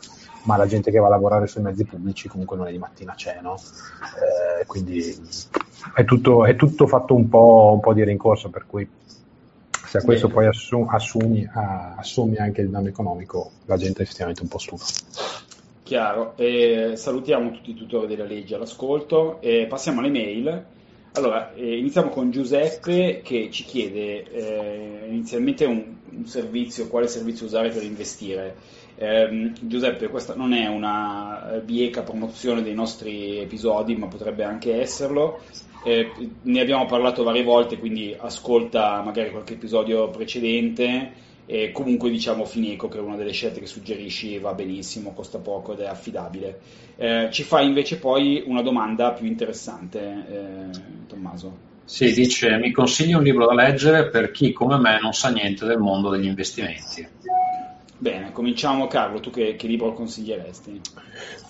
ma 0.43 0.57
la 0.57 0.65
gente 0.65 0.91
che 0.91 0.99
va 0.99 1.07
a 1.07 1.11
lavorare 1.11 1.47
sui 1.47 1.61
mezzi 1.61 1.85
pubblici 1.85 2.27
comunque 2.27 2.57
non 2.57 2.67
è 2.67 2.71
di 2.71 2.77
mattina 2.77 3.13
c'è, 3.15 3.39
no? 3.41 3.55
eh, 3.55 4.65
quindi 4.65 5.15
è 5.93 6.03
tutto, 6.03 6.45
è 6.45 6.55
tutto, 6.55 6.87
fatto 6.87 7.15
un 7.15 7.29
po', 7.29 7.71
un 7.73 7.79
po', 7.79 7.93
di 7.93 8.03
rincorso, 8.03 8.49
per 8.49 8.65
cui 8.67 8.87
se 9.87 9.99
a 9.99 10.01
questo 10.01 10.27
Bene. 10.27 10.39
poi 10.39 10.49
assumi, 10.49 10.87
assumi, 10.89 11.49
assumi 11.53 12.35
anche 12.37 12.61
il 12.61 12.69
danno 12.69 12.89
economico, 12.89 13.51
la 13.65 13.77
gente 13.77 13.99
è 13.99 14.01
effettivamente 14.03 14.41
un 14.41 14.49
po' 14.49 14.57
stufa. 14.57 14.85
Chiaro, 15.83 16.33
e 16.35 16.93
salutiamo 16.97 17.51
tutti 17.51 17.71
i 17.71 17.73
tutori 17.73 18.07
della 18.07 18.25
legge 18.25 18.55
all'ascolto 18.55 19.39
e 19.39 19.67
passiamo 19.69 20.01
alle 20.01 20.09
mail. 20.09 20.65
Allora, 21.13 21.53
eh, 21.53 21.77
iniziamo 21.77 22.09
con 22.09 22.29
Giuseppe 22.29 23.21
che 23.23 23.49
ci 23.49 23.63
chiede 23.63 24.29
eh, 24.29 25.07
inizialmente 25.07 25.63
un, 25.63 25.95
un, 26.11 26.25
servizio, 26.25 26.89
quale 26.89 27.07
servizio 27.07 27.45
usare 27.45 27.69
per 27.69 27.83
investire. 27.83 28.55
Eh, 28.97 29.53
Giuseppe, 29.61 30.09
questa 30.09 30.35
non 30.35 30.51
è 30.51 30.67
una 30.67 31.53
eh, 31.53 31.59
bieca 31.61 32.01
promozione 32.01 32.61
dei 32.61 32.73
nostri 32.73 33.39
episodi, 33.39 33.95
ma 33.95 34.07
potrebbe 34.07 34.43
anche 34.43 34.81
esserlo. 34.81 35.39
Eh, 35.83 36.13
ne 36.41 36.59
abbiamo 36.59 36.85
parlato 36.85 37.23
varie 37.23 37.43
volte, 37.43 37.77
quindi 37.77 38.15
ascolta 38.17 39.01
magari 39.03 39.31
qualche 39.31 39.53
episodio 39.53 40.09
precedente. 40.09 41.25
E 41.49 41.71
comunque 41.71 42.09
diciamo 42.09 42.43
Fineco, 42.43 42.89
che 42.89 42.97
è 42.97 43.01
una 43.01 43.15
delle 43.15 43.31
scelte 43.31 43.61
che 43.61 43.67
suggerisci, 43.67 44.37
va 44.37 44.53
benissimo, 44.53 45.13
costa 45.13 45.37
poco 45.37 45.71
ed 45.71 45.79
è 45.79 45.85
affidabile. 45.85 46.59
Eh, 46.97 47.29
ci 47.31 47.43
fa 47.43 47.61
invece 47.61 47.99
poi 47.99 48.43
una 48.45 48.61
domanda 48.61 49.13
più 49.13 49.27
interessante, 49.27 50.25
eh, 50.29 50.79
Tommaso. 51.07 51.75
Sì, 51.85 52.11
dice, 52.11 52.57
mi 52.57 52.73
consigli 52.73 53.13
un 53.13 53.23
libro 53.23 53.45
da 53.45 53.53
leggere 53.53 54.09
per 54.09 54.31
chi 54.31 54.51
come 54.51 54.77
me 54.77 54.99
non 54.99 55.13
sa 55.13 55.29
niente 55.29 55.65
del 55.65 55.77
mondo 55.77 56.09
degli 56.09 56.25
investimenti. 56.25 57.07
Bene, 57.99 58.31
cominciamo 58.31 58.85
Carlo, 58.85 59.19
tu 59.19 59.31
che, 59.31 59.55
che 59.55 59.65
libro 59.65 59.93
consiglieresti? 59.93 60.81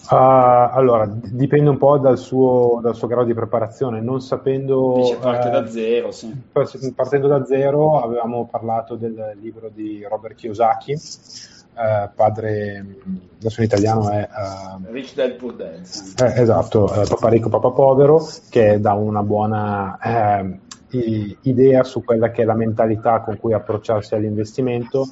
Uh, 0.10 0.16
allora, 0.16 1.06
dipende 1.06 1.70
un 1.70 1.78
po' 1.78 1.98
dal 1.98 2.18
suo, 2.18 2.80
dal 2.82 2.96
suo, 2.96 3.08
grado 3.08 3.26
di 3.26 3.34
preparazione, 3.34 4.00
non 4.00 4.22
sapendo... 4.22 4.94
Dice 4.96 5.18
parte 5.18 5.50
uh, 5.50 5.52
da 5.52 5.68
zero, 5.68 6.12
sì. 6.12 6.34
Partendo 6.96 7.28
da 7.28 7.44
zero 7.44 8.02
avevamo 8.02 8.48
parlato 8.50 8.96
del 8.96 9.34
libro 9.42 9.70
di 9.74 10.06
Robert 10.10 10.36
Kiyosaki, 10.36 10.94
uh, 10.94 12.10
padre, 12.16 12.86
adesso 13.38 13.60
in 13.60 13.66
italiano 13.66 14.10
è... 14.10 14.30
Rich 14.90 15.16
Dad 15.16 15.34
Poor 15.34 15.54
Dad. 15.54 15.82
Eh, 16.24 16.42
esatto, 16.42 16.86
Papà 16.86 17.28
ricco, 17.28 17.50
papà 17.50 17.72
povero, 17.72 18.26
che 18.50 18.80
dà 18.80 18.94
una 18.94 19.22
buona 19.22 20.00
idea 21.42 21.84
su 21.84 22.02
quella 22.06 22.32
che 22.32 22.44
è 22.44 22.46
la 22.46 22.56
mentalità 22.56 23.20
con 23.20 23.38
cui 23.38 23.52
approcciarsi 23.52 24.16
all'investimento 24.16 25.06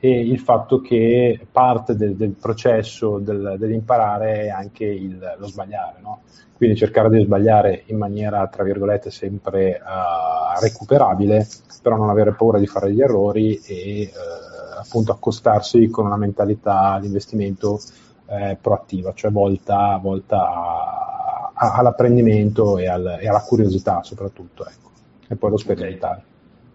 e 0.00 0.20
il 0.20 0.38
fatto 0.38 0.80
che 0.80 1.46
parte 1.50 1.96
del, 1.96 2.14
del 2.14 2.30
processo 2.30 3.18
del, 3.18 3.56
dell'imparare 3.58 4.42
è 4.42 4.48
anche 4.48 4.84
il, 4.84 5.36
lo 5.38 5.46
sbagliare, 5.46 5.98
no? 6.00 6.20
quindi 6.56 6.76
cercare 6.76 7.08
di 7.08 7.22
sbagliare 7.22 7.84
in 7.86 7.96
maniera, 7.96 8.46
tra 8.48 8.64
virgolette, 8.64 9.10
sempre 9.10 9.80
uh, 9.80 10.60
recuperabile, 10.60 11.46
però 11.80 11.96
non 11.96 12.10
avere 12.10 12.32
paura 12.32 12.58
di 12.58 12.66
fare 12.66 12.92
gli 12.92 13.00
errori 13.00 13.60
e 13.64 14.10
uh, 14.12 14.80
appunto 14.80 15.12
accostarsi 15.12 15.88
con 15.88 16.06
una 16.06 16.16
mentalità 16.16 16.92
all'investimento 16.94 17.78
eh, 18.26 18.58
proattiva, 18.60 19.12
cioè 19.14 19.30
volta, 19.30 19.98
volta 20.02 20.48
a, 20.48 21.52
a, 21.54 21.72
all'apprendimento 21.74 22.76
e, 22.76 22.88
al, 22.88 23.18
e, 23.20 23.28
alla 23.28 23.42
curiosità 23.42 24.02
soprattutto, 24.02 24.66
ecco. 24.66 24.90
e 25.28 25.36
poi 25.36 25.50
lo 25.50 25.56
sperimentare. 25.56 26.22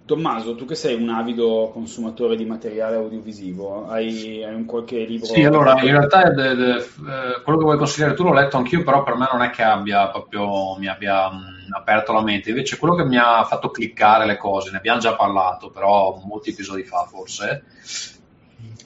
Tommaso, 0.06 0.56
tu 0.56 0.66
che 0.66 0.76
sei 0.76 1.02
un 1.02 1.08
avido 1.08 1.70
consumatore 1.72 2.36
di 2.36 2.44
materiale 2.44 2.98
audiovisivo, 2.98 3.88
hai, 3.88 4.44
hai 4.44 4.54
un 4.54 4.66
qualche 4.66 5.06
libro? 5.06 5.28
Sì, 5.28 5.46
allora 5.46 5.80
in 5.82 5.92
realtà 5.92 6.30
de, 6.30 6.56
de, 6.56 6.76
eh, 6.76 7.42
quello 7.42 7.58
che 7.58 7.64
vuoi 7.64 7.78
consigliare 7.78 8.14
tu 8.14 8.24
l'ho 8.24 8.34
letto 8.34 8.58
anch'io, 8.58 8.84
però 8.84 9.04
per 9.04 9.16
me 9.16 9.30
non 9.32 9.42
è 9.42 9.50
che 9.50 9.64
abbia 9.64 10.10
proprio 10.10 10.76
mi 10.78 10.88
abbia 10.88 11.30
mh, 11.30 11.74
aperto 11.78 12.12
la 12.12 12.22
mente. 12.22 12.50
Invece 12.50 12.78
quello 12.78 12.96
che 12.96 13.06
mi 13.06 13.18
ha 13.18 13.46
fatto 13.46 13.72
cliccare 13.72 14.26
le 14.26 14.36
cose, 14.36 14.72
ne 14.72 14.78
abbiamo 14.78 15.00
già 15.00 15.16
parlato, 15.16 15.70
però 15.70 16.22
molti 16.26 16.50
episodi 16.50 16.84
fa 16.84 17.06
forse, 17.06 17.64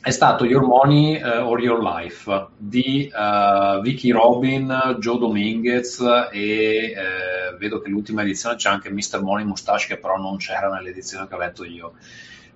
è 0.07 0.11
stato 0.11 0.45
Your 0.45 0.65
Money 0.65 1.21
uh, 1.21 1.45
or 1.45 1.61
Your 1.61 1.83
Life 1.83 2.47
di 2.55 3.11
uh, 3.13 3.81
Vicky 3.81 4.11
Robin, 4.11 4.95
Joe 4.99 5.19
Dominguez 5.19 5.99
e 6.31 6.93
uh, 6.95 7.57
vedo 7.57 7.81
che 7.81 7.89
l'ultima 7.89 8.21
edizione 8.21 8.55
c'è 8.55 8.69
anche 8.69 8.89
Mr. 8.89 9.21
Money 9.21 9.43
Mustache 9.43 9.87
che 9.87 9.97
però 9.97 10.15
non 10.15 10.37
c'era 10.37 10.69
nell'edizione 10.69 11.27
che 11.27 11.35
ho 11.35 11.37
letto 11.37 11.65
io 11.65 11.93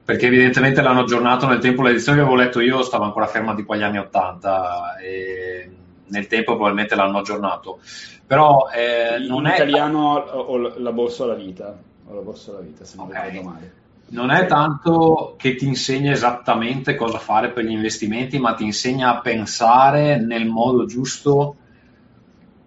perché 0.03 0.27
evidentemente 0.27 0.81
l'hanno 0.81 1.01
aggiornato 1.01 1.45
nel 1.45 1.59
tempo 1.59 1.81
l'edizione 1.81 2.19
che 2.19 2.23
avevo 2.23 2.41
letto 2.41 2.61
io 2.61 2.81
stava 2.83 3.03
ancora 3.03 3.27
ferma 3.27 3.53
tipo 3.53 3.73
agli 3.73 3.83
anni 3.83 3.97
80 3.97 4.95
e 5.03 5.71
nel 6.05 6.27
tempo 6.27 6.53
probabilmente 6.53 6.95
l'hanno 6.95 7.17
aggiornato 7.17 7.81
però 8.25 8.69
eh, 8.73 9.17
in 9.19 9.27
non 9.27 9.43
in 9.45 9.51
è 9.51 9.55
italiano 9.55 10.13
ho 10.13 10.57
la 10.77 10.91
borsa 10.93 11.25
alla 11.25 11.35
vita 11.35 11.77
ho 12.07 12.13
la 12.13 12.21
borsa 12.21 12.51
alla 12.51 12.61
vita 12.61 12.85
se 12.85 12.95
non 12.95 13.07
okay. 13.07 13.29
ricordo 13.29 13.49
male 13.49 13.80
non 14.11 14.29
è 14.29 14.45
tanto 14.45 15.35
che 15.37 15.55
ti 15.55 15.65
insegna 15.65 16.11
esattamente 16.11 16.95
cosa 16.95 17.17
fare 17.17 17.51
per 17.51 17.63
gli 17.63 17.71
investimenti, 17.71 18.39
ma 18.39 18.53
ti 18.53 18.63
insegna 18.63 19.09
a 19.09 19.21
pensare 19.21 20.19
nel 20.19 20.47
modo 20.47 20.85
giusto 20.85 21.55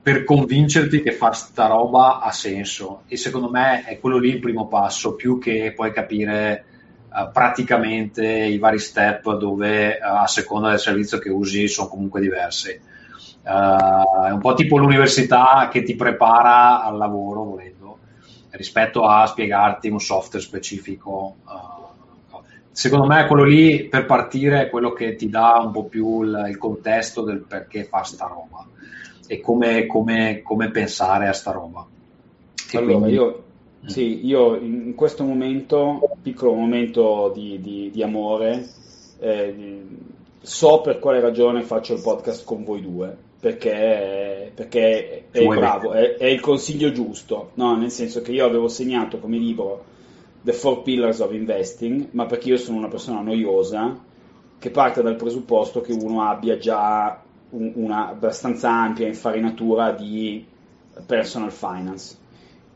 per 0.01 0.25
convincerti 0.25 1.03
che 1.03 1.13
fare 1.13 1.35
sta 1.35 1.67
roba 1.67 2.21
ha 2.21 2.31
senso. 2.31 3.03
E 3.09 3.17
secondo 3.17 3.51
me 3.51 3.85
è 3.85 3.99
quello 4.01 4.19
lì 4.19 4.31
il 4.31 4.41
primo 4.41 4.69
passo, 4.69 5.15
più 5.15 5.39
che 5.39 5.73
poi 5.75 5.93
capire 5.93 6.65
uh, 7.11 7.31
praticamente 7.31 8.27
i 8.27 8.59
vari 8.59 8.79
step 8.79 9.37
dove 9.37 9.99
uh, 10.01 10.23
a 10.23 10.27
seconda 10.27 10.71
del 10.71 10.79
servizio 10.79 11.19
che 11.19 11.29
usi 11.29 11.69
sono 11.69 11.89
comunque 11.89 12.21
diversi. 12.21 12.81
Uh, 13.43 14.27
è 14.29 14.31
un 14.31 14.41
po' 14.41 14.55
tipo 14.55 14.79
l'università 14.79 15.69
che 15.71 15.83
ti 15.83 15.95
prepara 15.95 16.83
al 16.83 16.97
lavoro, 16.97 17.45
volendo 17.45 17.74
rispetto 18.57 19.05
a 19.05 19.27
spiegarti 19.27 19.89
un 19.89 20.01
software 20.01 20.45
specifico. 20.45 21.37
Uh, 21.45 22.39
secondo 22.71 23.07
me 23.07 23.27
quello 23.27 23.45
lì 23.45 23.85
per 23.89 24.07
partire 24.07 24.63
è 24.63 24.71
quello 24.71 24.93
che 24.93 25.15
ti 25.17 25.29
dà 25.29 25.61
un 25.65 25.71
po' 25.71 25.85
più 25.85 26.23
il, 26.23 26.47
il 26.49 26.59
contesto 26.59 27.23
del 27.23 27.45
perché 27.47 27.85
fa 27.85 28.03
sta 28.03 28.27
roba 28.27 28.67
e 29.27 29.41
come, 29.41 29.87
come, 29.87 30.43
come 30.43 30.71
pensare 30.71 31.29
a 31.29 31.33
sta 31.33 31.53
roba. 31.53 31.87
E 32.71 32.77
allora, 32.79 32.99
quindi... 32.99 33.13
io, 33.13 33.43
mm. 33.85 33.87
sì, 33.87 34.27
io 34.27 34.57
in 34.57 34.95
questo 34.95 35.25
momento, 35.25 36.01
piccolo 36.23 36.53
momento 36.53 37.31
di, 37.35 37.61
di, 37.61 37.91
di 37.93 38.03
amore, 38.03 38.67
eh, 39.21 39.83
so 40.41 40.81
per 40.81 40.99
quale 40.99 41.21
ragione 41.21 41.63
faccio 41.63 41.95
il 41.95 42.03
podcast 42.03 42.45
con 42.45 42.65
voi 42.65 42.83
due 42.83 43.33
perché, 43.45 44.53
perché 44.55 45.25
è, 45.31 45.45
bravo, 45.45 45.93
è, 45.93 46.17
è, 46.17 46.25
il 46.25 46.41
consiglio 46.41 46.91
giusto, 46.93 47.51
no? 47.57 47.77
nel 47.77 47.91
senso 47.91 48.23
che 48.23 48.33
io 48.33 48.47
avevo 48.47 48.69
segnato 48.69 49.19
come 49.19 49.37
libro 49.37 49.85
The 50.41 50.55
Four 50.55 50.81
Pillars 50.81 51.21
of 51.21 51.31
Investing, 51.31 52.09
ma 52.13 52.25
perché 52.25 52.49
io 52.49 52.57
sono 52.57 52.79
una 52.79 52.89
persona 52.89 53.21
noiosa 53.21 54.03
che 54.59 54.71
parte 54.71 55.03
dal 55.03 55.17
presupposto 55.17 55.83
che 55.83 55.93
uno 55.93 56.23
abbia 56.23 56.57
già 56.57 57.23
un, 57.51 57.73
una 57.75 58.09
abbastanza 58.09 58.71
ampia 58.71 59.07
infarinatura 59.07 59.93
di 59.93 60.43
personal 61.05 61.53
finance. 61.53 62.17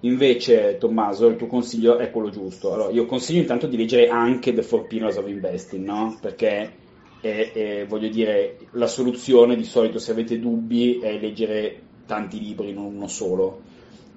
Invece, 0.00 0.76
Tommaso, 0.76 1.28
il 1.28 1.36
tuo 1.36 1.46
consiglio 1.46 1.96
è 1.96 2.10
quello 2.10 2.28
giusto. 2.28 2.74
Allora, 2.74 2.90
io 2.90 3.06
consiglio 3.06 3.40
intanto 3.40 3.66
di 3.66 3.78
leggere 3.78 4.10
anche 4.10 4.52
The 4.52 4.62
Four 4.62 4.86
Pillars 4.86 5.16
of 5.16 5.28
Investing, 5.28 5.82
no? 5.82 6.18
Perché 6.20 6.72
e, 7.20 7.50
e, 7.52 7.86
voglio 7.86 8.08
dire, 8.08 8.58
la 8.72 8.86
soluzione 8.86 9.56
di 9.56 9.64
solito 9.64 9.98
se 9.98 10.12
avete 10.12 10.38
dubbi 10.38 10.98
è 11.00 11.18
leggere 11.18 11.80
tanti 12.06 12.40
libri, 12.40 12.72
non 12.72 12.86
uno 12.86 13.08
solo. 13.08 13.60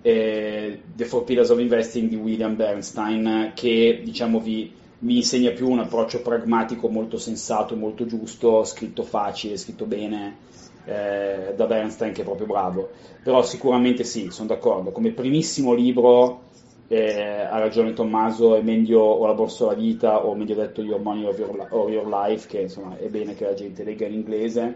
Eh, 0.02 0.82
The 0.96 1.06
Four 1.06 1.24
Pillars 1.24 1.50
of 1.50 1.60
Investing 1.60 2.10
di 2.10 2.16
William 2.16 2.56
Bernstein, 2.56 3.52
che 3.54 4.02
diciamo 4.04 4.40
vi, 4.40 4.72
vi, 5.00 5.18
insegna 5.18 5.52
più 5.52 5.70
un 5.70 5.80
approccio 5.80 6.22
pragmatico 6.22 6.90
molto 6.90 7.18
sensato, 7.18 7.76
molto 7.76 8.06
giusto, 8.06 8.64
scritto 8.64 9.04
facile, 9.04 9.58
scritto 9.58 9.86
bene 9.86 10.38
eh, 10.86 11.54
da 11.56 11.66
Bernstein, 11.66 12.14
che 12.14 12.22
è 12.22 12.26
proprio 12.26 12.48
bravo. 12.48 12.90
Però 13.24 13.44
sicuramente 13.44 14.04
sì, 14.04 14.30
sono 14.32 14.48
d'accordo. 14.48 14.92
Come 14.92 15.12
primissimo 15.12 15.74
libro 15.74 16.50
eh, 16.92 17.48
ha 17.50 17.58
ragione 17.58 17.94
Tommaso, 17.94 18.58
è 18.58 18.62
meglio 18.62 19.00
o 19.00 19.26
la 19.26 19.34
borsa 19.34 19.68
la 19.68 19.74
vita 19.76 20.26
o 20.26 20.36
meglio 20.36 20.56
detto 20.56 20.82
Your 20.82 21.00
Money 21.00 21.24
or 21.24 21.40
Your, 21.40 21.68
or 21.70 21.90
your 21.90 22.06
Life, 22.06 22.50
che 22.50 22.60
insomma 22.60 22.98
è 22.98 23.08
bene 23.08 23.34
che 23.34 23.46
la 23.46 23.54
gente 23.54 23.86
legga 23.86 24.06
in 24.06 24.14
inglese, 24.14 24.76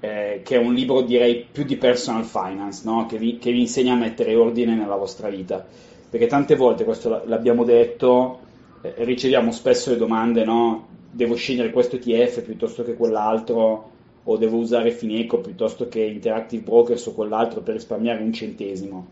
eh, 0.00 0.40
che 0.42 0.54
è 0.54 0.58
un 0.58 0.72
libro 0.72 1.02
direi 1.02 1.46
più 1.52 1.64
di 1.64 1.76
personal 1.76 2.24
finance, 2.24 2.80
no? 2.84 3.04
che, 3.04 3.18
vi, 3.18 3.36
che, 3.36 3.52
vi, 3.52 3.60
insegna 3.60 3.92
a 3.92 3.96
mettere 3.96 4.34
ordine 4.34 4.74
nella 4.74 4.96
vostra 4.96 5.28
vita. 5.28 5.62
Perché 6.08 6.26
tante 6.26 6.56
volte, 6.56 6.84
questo 6.84 7.24
l'abbiamo 7.26 7.64
detto, 7.64 8.38
eh, 8.80 8.94
riceviamo 8.96 9.52
spesso 9.52 9.90
le 9.90 9.98
domande, 9.98 10.44
no? 10.44 10.88
Devo 11.10 11.34
scegliere 11.34 11.72
questo 11.72 11.96
ETF 11.96 12.40
piuttosto 12.40 12.82
che 12.84 12.94
quell'altro, 12.94 13.90
o 14.24 14.36
devo 14.38 14.56
usare 14.56 14.92
Fineco 14.92 15.40
piuttosto 15.40 15.88
che 15.88 16.00
Interactive 16.00 16.62
Brokers 16.62 17.04
o 17.06 17.12
quell'altro 17.12 17.60
per 17.60 17.74
risparmiare 17.74 18.22
un 18.22 18.32
centesimo. 18.32 19.06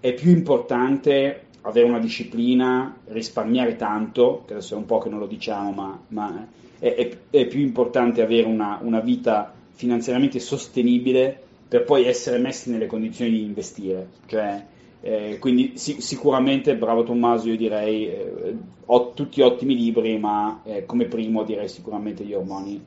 È 0.00 0.14
più 0.14 0.30
importante 0.30 1.48
avere 1.62 1.86
una 1.86 1.98
disciplina, 1.98 2.96
risparmiare 3.06 3.76
tanto, 3.76 4.44
che 4.46 4.54
adesso 4.54 4.74
è 4.74 4.78
un 4.78 4.86
po' 4.86 4.98
che 4.98 5.08
non 5.08 5.18
lo 5.18 5.26
diciamo, 5.26 5.72
ma, 5.72 6.00
ma 6.08 6.46
è, 6.78 6.94
è, 6.94 7.18
è, 7.30 7.46
più 7.46 7.60
importante 7.60 8.22
avere 8.22 8.46
una, 8.46 8.78
una 8.82 9.00
vita 9.00 9.52
finanziariamente 9.70 10.40
sostenibile 10.40 11.38
per 11.68 11.84
poi 11.84 12.04
essere 12.04 12.38
messi 12.38 12.70
nelle 12.70 12.86
condizioni 12.86 13.30
di 13.30 13.42
investire. 13.42 14.08
Cioè, 14.26 14.64
eh, 15.02 15.38
quindi 15.38 15.72
sì, 15.76 16.00
sicuramente, 16.00 16.76
bravo 16.76 17.04
Tommaso, 17.04 17.48
io 17.48 17.56
direi 17.56 18.06
eh, 18.06 18.56
ho, 18.86 19.12
tutti 19.12 19.40
ottimi 19.40 19.76
libri, 19.76 20.18
ma 20.18 20.60
eh, 20.64 20.84
come 20.84 21.06
primo 21.06 21.44
direi 21.44 21.68
sicuramente 21.68 22.22
Your 22.22 22.44
Money 22.44 22.80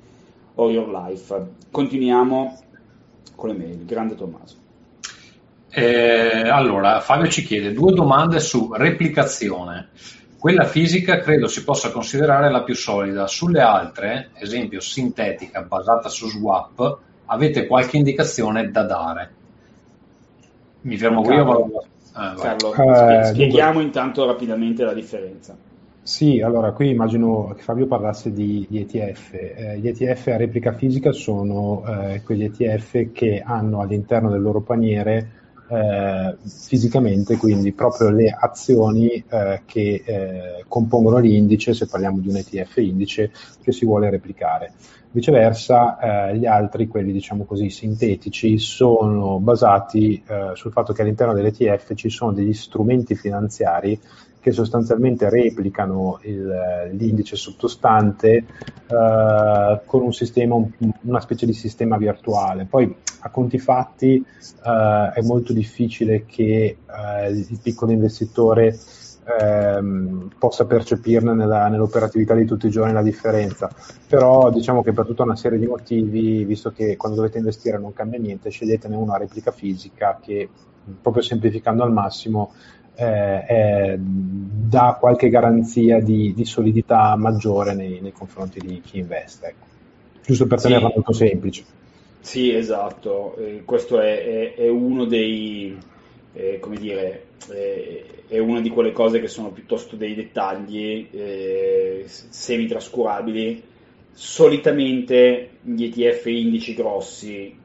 or 0.56 0.72
Your 0.72 0.90
Life. 0.90 1.48
Continuiamo 1.72 2.60
con 3.36 3.50
le 3.50 3.56
mail. 3.56 3.86
Grande 3.86 4.16
Tommaso. 4.16 4.63
Eh, 5.76 6.48
allora, 6.50 7.00
Fabio 7.00 7.30
ci 7.30 7.44
chiede 7.44 7.74
due 7.74 7.94
domande 7.94 8.40
su 8.40 8.72
replicazione. 8.74 9.90
Quella 10.38 10.66
fisica 10.66 11.18
credo 11.20 11.48
si 11.48 11.64
possa 11.64 11.90
considerare 11.90 12.52
la 12.52 12.62
più 12.62 12.76
solida. 12.76 13.26
Sulle 13.26 13.62
altre, 13.62 14.30
esempio 14.36 14.80
sintetica 14.80 15.64
basata 15.64 16.10
su 16.10 16.28
swap, 16.28 16.98
avete 17.26 17.66
qualche 17.66 17.98
indicazione 17.98 18.70
da 18.70 18.84
dare? 18.84 19.32
Mi 20.82 20.98
fermo 20.98 21.22
qui 21.22 21.40
o 21.40 21.84
Ah, 22.16 22.36
Carlo, 22.36 22.76
eh, 22.76 23.24
spieghiamo 23.24 23.72
dunque... 23.72 23.84
intanto 23.86 24.28
rapidamente 24.28 24.84
la 24.84 24.94
differenza. 24.94 25.58
Sì, 26.04 26.42
allora 26.42 26.72
qui 26.74 26.90
immagino 26.90 27.52
che 27.56 27.64
Fabio 27.64 27.88
parlasse 27.88 28.32
di, 28.32 28.68
di 28.70 28.82
ETF. 28.82 29.34
Eh, 29.34 29.80
gli 29.80 29.88
ETF 29.88 30.28
a 30.28 30.38
replica 30.38 30.74
fisica 30.74 31.12
sono 31.12 31.84
eh, 31.88 32.22
quegli 32.24 32.44
ETF 32.44 33.12
che 33.12 33.42
hanno 33.44 33.80
all'interno 33.80 34.30
del 34.30 34.44
loro 34.44 34.62
paniere 34.62 35.42
eh, 35.74 36.38
fisicamente, 36.46 37.38
quindi 37.38 37.72
proprio 37.72 38.10
le 38.12 38.30
azioni 38.30 39.24
eh, 39.28 39.62
che 39.66 40.04
eh, 40.06 40.66
compongono 40.68 41.18
l'indice, 41.18 41.74
se 41.74 41.88
parliamo 41.88 42.20
di 42.20 42.30
un 42.30 42.38
ETF 42.38 42.78
indice, 42.78 43.32
che 43.62 43.72
si 43.72 43.86
vuole 43.86 44.12
replicare. 44.12 44.74
Viceversa, 45.10 46.30
eh, 46.30 46.38
gli 46.38 46.46
altri, 46.46 46.88
quelli 46.88 47.12
diciamo 47.12 47.46
così 47.46 47.70
sintetici, 47.70 48.60
sono 48.60 49.40
basati 49.40 50.24
eh, 50.28 50.52
sul 50.54 50.72
fatto 50.72 50.94
che 50.94 51.02
all'interno 51.02 51.34
dell'ETF 51.34 51.94
ci 51.96 52.10
sono 52.10 52.34
degli 52.34 52.54
strumenti 52.54 53.16
finanziari 53.16 54.00
che 54.44 54.52
sostanzialmente 54.52 55.30
replicano 55.30 56.20
il, 56.24 56.92
l'indice 56.92 57.38
sottostante 57.38 58.30
eh, 58.36 59.82
con 59.86 60.02
un 60.02 60.12
sistema, 60.12 60.56
un, 60.56 60.70
una 61.04 61.22
specie 61.22 61.46
di 61.46 61.54
sistema 61.54 61.96
virtuale. 61.96 62.66
Poi 62.66 62.94
a 63.22 63.30
conti 63.30 63.58
fatti 63.58 64.16
eh, 64.18 65.12
è 65.14 65.22
molto 65.22 65.54
difficile 65.54 66.26
che 66.26 66.76
eh, 66.86 67.30
il 67.30 67.60
piccolo 67.64 67.94
investitore 67.94 68.78
ehm, 69.40 70.32
possa 70.38 70.66
percepirne 70.66 71.34
nella, 71.34 71.70
nell'operatività 71.70 72.34
di 72.36 72.44
tutti 72.44 72.68
i 72.68 72.70
giorni 72.70 72.92
la 72.92 73.02
differenza. 73.02 73.74
Però 74.10 74.52
diciamo 74.52 74.84
che 74.84 74.92
per 74.92 75.06
tutta 75.06 75.24
una 75.24 75.38
serie 75.38 75.58
di 75.58 75.68
motivi, 75.68 76.44
visto 76.44 76.74
che 76.74 76.98
quando 76.98 77.18
dovete 77.18 77.38
investire 77.38 77.80
non 77.80 77.94
cambia 77.94 78.20
niente, 78.20 78.50
sceglietene 78.50 78.98
una 78.98 79.16
replica 79.16 79.52
fisica 79.52 80.20
che, 80.22 80.50
proprio 81.02 81.24
semplificando 81.24 81.84
al 81.84 81.94
massimo, 81.94 82.52
eh, 82.96 83.46
eh, 83.48 83.98
dà 84.00 84.98
qualche 85.00 85.30
garanzia 85.30 86.00
di, 86.00 86.34
di 86.34 86.46
solidità 86.46 87.16
maggiore 87.16 87.74
nei, 87.74 88.00
nei, 88.02 88.12
confronti 88.12 88.60
di 88.60 88.82
chi 88.82 89.00
investe. 89.00 89.48
Ecco. 89.48 89.66
Giusto 90.24 90.48
per 90.48 90.62
tenerla 90.62 90.88
sì. 90.88 90.94
molto 90.96 91.12
semplice. 91.14 91.64
Sì, 92.20 92.54
esatto. 92.54 93.36
Eh, 93.38 93.64
questo 93.66 94.00
è, 94.00 94.54
è, 94.54 94.56
è, 94.56 94.70
uno 94.70 95.06
dei, 95.06 95.78
eh, 96.34 96.60
come 96.60 96.78
dire, 96.78 97.26
è 98.28 98.40
una 98.40 98.62
di 98.62 98.70
quelle 98.70 98.92
cose 98.92 99.20
che 99.20 99.28
sono 99.28 99.50
piuttosto 99.52 99.96
dei 99.96 100.16
dettagli 100.16 101.08
eh, 101.12 102.06
semi-trascurabili. 102.06 103.64
Solitamente 104.12 105.50
gli 105.62 105.84
ETF 105.86 106.28
indici 106.28 106.76
grossi 106.76 107.58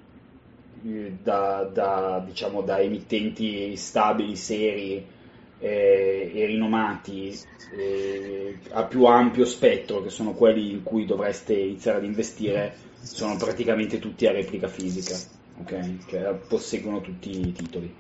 eh, 0.87 1.12
da, 1.23 1.69
da, 1.73 2.25
diciamo, 2.27 2.62
da, 2.62 2.81
emittenti 2.81 3.77
stabili, 3.77 4.35
seri 4.35 5.17
eh, 5.61 6.31
e 6.35 6.47
rinomati 6.47 7.38
eh, 7.77 8.59
a 8.71 8.85
più 8.85 9.05
ampio 9.05 9.44
spettro, 9.44 10.03
che 10.03 10.11
sono 10.11 10.33
quelli 10.33 10.71
in 10.71 10.83
cui 10.83 11.05
dovreste 11.05 11.55
iniziare 11.55 11.99
ad 11.99 12.05
investire, 12.05 12.75
sono 13.01 13.37
praticamente 13.37 13.99
tutti 13.99 14.27
a 14.27 14.33
replica 14.33 14.68
fisica, 14.68 15.16
okay? 15.61 15.99
che 16.07 16.18
posseggono 16.47 17.01
tutti 17.01 17.49
i 17.49 17.53
titoli. 17.53 17.94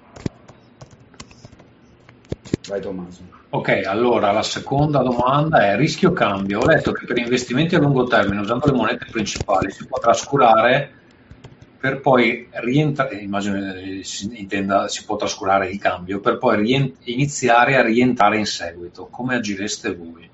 Vai 2.68 2.80
Tommaso. 2.80 3.22
Ok, 3.50 3.80
allora 3.86 4.30
la 4.30 4.42
seconda 4.42 5.00
domanda 5.00 5.70
è 5.70 5.76
rischio 5.76 6.12
cambio. 6.12 6.60
Ho 6.60 6.66
letto 6.66 6.92
che 6.92 7.06
per 7.06 7.16
investimenti 7.16 7.74
a 7.74 7.78
lungo 7.78 8.04
termine 8.04 8.42
usando 8.42 8.66
le 8.66 8.72
monete 8.72 9.06
principali 9.10 9.70
si 9.70 9.86
può 9.86 9.98
trascurare 9.98 10.97
per 11.78 12.00
poi 12.00 12.48
rientrare, 12.50 13.16
immagino 13.16 14.02
si 14.02 14.30
intenda 14.38 14.88
si 14.88 15.04
può 15.04 15.16
trascurare 15.16 15.68
il 15.68 15.78
cambio, 15.78 16.20
per 16.20 16.38
poi 16.38 16.56
rien- 16.56 16.92
iniziare 17.04 17.76
a 17.76 17.82
rientrare 17.82 18.38
in 18.38 18.46
seguito. 18.46 19.06
Come 19.10 19.36
agireste 19.36 19.94
voi? 19.94 20.28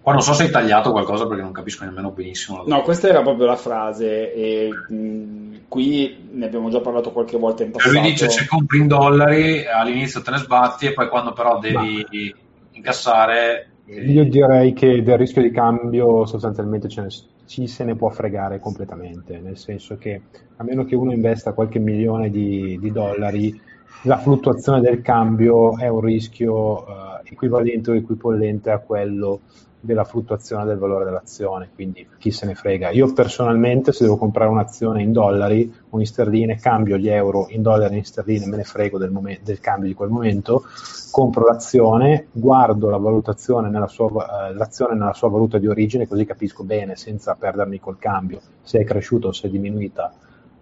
Qua 0.00 0.12
non 0.12 0.22
so 0.22 0.32
se 0.32 0.44
hai 0.44 0.50
tagliato 0.50 0.90
qualcosa 0.90 1.26
perché 1.26 1.42
non 1.42 1.52
capisco 1.52 1.84
nemmeno 1.84 2.10
benissimo. 2.10 2.64
No, 2.66 2.80
questa 2.82 3.08
era 3.08 3.20
proprio 3.20 3.46
la 3.46 3.56
frase 3.56 4.32
e 4.32 4.70
mh, 4.88 5.60
qui 5.68 6.28
ne 6.30 6.46
abbiamo 6.46 6.70
già 6.70 6.80
parlato 6.80 7.12
qualche 7.12 7.36
volta 7.36 7.64
in 7.64 7.72
passato. 7.72 7.92
Lui 7.92 8.02
dice 8.02 8.30
se 8.30 8.46
compri 8.46 8.78
in 8.78 8.86
dollari 8.86 9.66
all'inizio 9.66 10.22
te 10.22 10.30
ne 10.30 10.38
sbatti 10.38 10.86
e 10.86 10.94
poi 10.94 11.08
quando 11.08 11.32
però 11.32 11.58
devi 11.58 12.06
Ma... 12.10 12.38
incassare... 12.72 13.72
Io 13.88 14.24
direi 14.24 14.74
che 14.74 15.02
del 15.02 15.16
rischio 15.16 15.40
di 15.40 15.50
cambio 15.50 16.26
sostanzialmente 16.26 16.88
ne, 16.88 17.08
ci 17.46 17.66
se 17.66 17.84
ne 17.84 17.96
può 17.96 18.10
fregare 18.10 18.60
completamente, 18.60 19.38
nel 19.38 19.56
senso 19.56 19.96
che 19.96 20.20
a 20.56 20.62
meno 20.62 20.84
che 20.84 20.94
uno 20.94 21.12
investa 21.12 21.54
qualche 21.54 21.78
milione 21.78 22.30
di, 22.30 22.78
di 22.78 22.92
dollari, 22.92 23.58
la 24.02 24.18
fluttuazione 24.18 24.82
del 24.82 25.00
cambio 25.00 25.78
è 25.78 25.88
un 25.88 26.00
rischio 26.00 26.84
uh, 26.84 26.84
equivalente 27.24 27.90
o 27.90 27.94
equipollente 27.94 28.70
a 28.70 28.78
quello 28.78 29.40
della 29.80 30.04
fluttuazione 30.04 30.64
del 30.64 30.78
valore 30.78 31.04
dell'azione, 31.04 31.70
quindi 31.74 32.06
chi 32.18 32.30
se 32.30 32.46
ne 32.46 32.54
frega. 32.54 32.90
Io 32.90 33.12
personalmente 33.12 33.92
se 33.92 34.04
devo 34.04 34.16
comprare 34.16 34.50
un'azione 34.50 35.02
in 35.02 35.12
dollari 35.12 35.72
o 35.90 35.98
in 35.98 36.06
sterline, 36.06 36.56
cambio 36.56 36.96
gli 36.96 37.08
euro 37.08 37.46
in 37.50 37.62
dollari 37.62 37.94
e 37.94 37.98
in 37.98 38.04
sterline, 38.04 38.46
me 38.46 38.56
ne 38.56 38.64
frego 38.64 38.98
del, 38.98 39.10
momen- 39.10 39.40
del 39.42 39.60
cambio 39.60 39.88
di 39.88 39.94
quel 39.94 40.10
momento, 40.10 40.64
compro 41.10 41.44
l'azione, 41.44 42.28
guardo 42.32 42.90
la 42.90 42.98
valutazione 42.98 43.68
nella 43.70 43.88
sua, 43.88 44.48
eh, 44.48 44.54
l'azione 44.54 44.94
nella 44.94 45.14
sua 45.14 45.28
valuta 45.28 45.58
di 45.58 45.66
origine, 45.66 46.08
così 46.08 46.24
capisco 46.24 46.64
bene, 46.64 46.96
senza 46.96 47.34
perdermi 47.34 47.78
col 47.78 47.98
cambio, 47.98 48.40
se 48.62 48.80
è 48.80 48.84
cresciuta 48.84 49.28
o 49.28 49.32
se 49.32 49.48
è 49.48 49.50
diminuita 49.50 50.12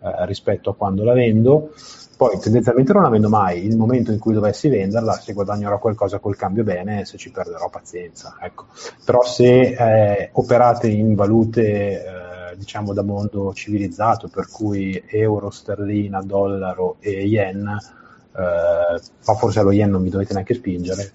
eh, 0.07 0.27
rispetto 0.27 0.71
a 0.71 0.75
quando 0.77 1.05
la 1.05 1.12
vendo 1.12 1.71
poi 2.16 2.38
tendenzialmente 2.38 2.95
non 2.95 3.03
la 3.03 3.11
vendo 3.11 3.29
mai, 3.29 3.66
il 3.66 3.77
momento 3.77 4.11
in 4.11 4.19
cui 4.19 4.33
dovessi 4.33 4.71
venderla, 4.71 5.12
se 5.12 5.35
guadagnerò 5.35 5.79
qualcosa 5.79 6.19
col 6.19 6.35
cambio 6.35 6.64
bene, 6.64 7.05
se 7.05 7.19
ci 7.19 7.31
perderò 7.31 7.69
pazienza. 7.69 8.38
Ecco. 8.40 8.69
Però 9.05 9.23
se 9.23 9.75
eh, 9.75 10.31
operate 10.33 10.88
in 10.88 11.14
valute 11.14 12.05
eh, 12.53 12.57
diciamo 12.57 12.95
da 12.95 13.03
mondo 13.03 13.53
civilizzato, 13.53 14.29
per 14.29 14.49
cui 14.51 15.03
euro, 15.09 15.51
sterlina, 15.51 16.23
dollaro 16.23 16.97
e 17.01 17.27
yen, 17.27 17.66
eh, 17.66 19.01
ma 19.27 19.35
forse 19.35 19.61
allo 19.61 19.73
yen 19.73 19.90
non 19.90 20.01
mi 20.01 20.09
dovete 20.09 20.33
neanche 20.33 20.55
spingere, 20.55 21.12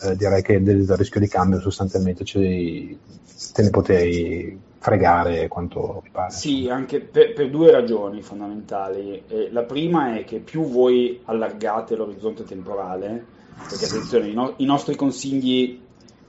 eh, 0.00 0.16
direi 0.16 0.42
che 0.42 0.62
del, 0.62 0.84
del, 0.84 0.96
rischio 0.96 1.20
di 1.20 1.28
cambio 1.28 1.60
sostanzialmente 1.60 2.24
te 2.24 3.62
ne 3.62 3.70
potei 3.70 4.58
fregare 4.78 5.48
quanto 5.48 6.00
vi 6.04 6.10
pare. 6.10 6.30
Sì, 6.30 6.68
anche 6.68 7.00
per, 7.00 7.32
per 7.32 7.50
due 7.50 7.70
ragioni 7.70 8.22
fondamentali. 8.22 9.22
Eh, 9.26 9.48
la 9.50 9.62
prima 9.62 10.16
è 10.16 10.24
che 10.24 10.38
più 10.38 10.68
voi 10.68 11.20
allargate 11.24 11.96
l'orizzonte 11.96 12.44
temporale, 12.44 13.24
perché 13.68 13.86
attenzione, 13.86 14.28
i, 14.28 14.34
no- 14.34 14.54
i 14.56 14.64
nostri 14.64 14.94
consigli 14.94 15.80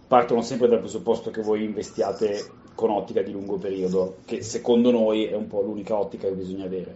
partono 0.07 0.41
sempre 0.41 0.67
dal 0.67 0.79
presupposto 0.79 1.29
che 1.29 1.41
voi 1.41 1.63
investiate 1.63 2.57
con 2.73 2.89
ottica 2.89 3.21
di 3.21 3.31
lungo 3.31 3.57
periodo, 3.57 4.17
che 4.25 4.41
secondo 4.41 4.89
noi 4.89 5.25
è 5.25 5.35
un 5.35 5.47
po' 5.47 5.61
l'unica 5.61 5.97
ottica 5.97 6.27
che 6.27 6.33
bisogna 6.33 6.65
avere. 6.65 6.95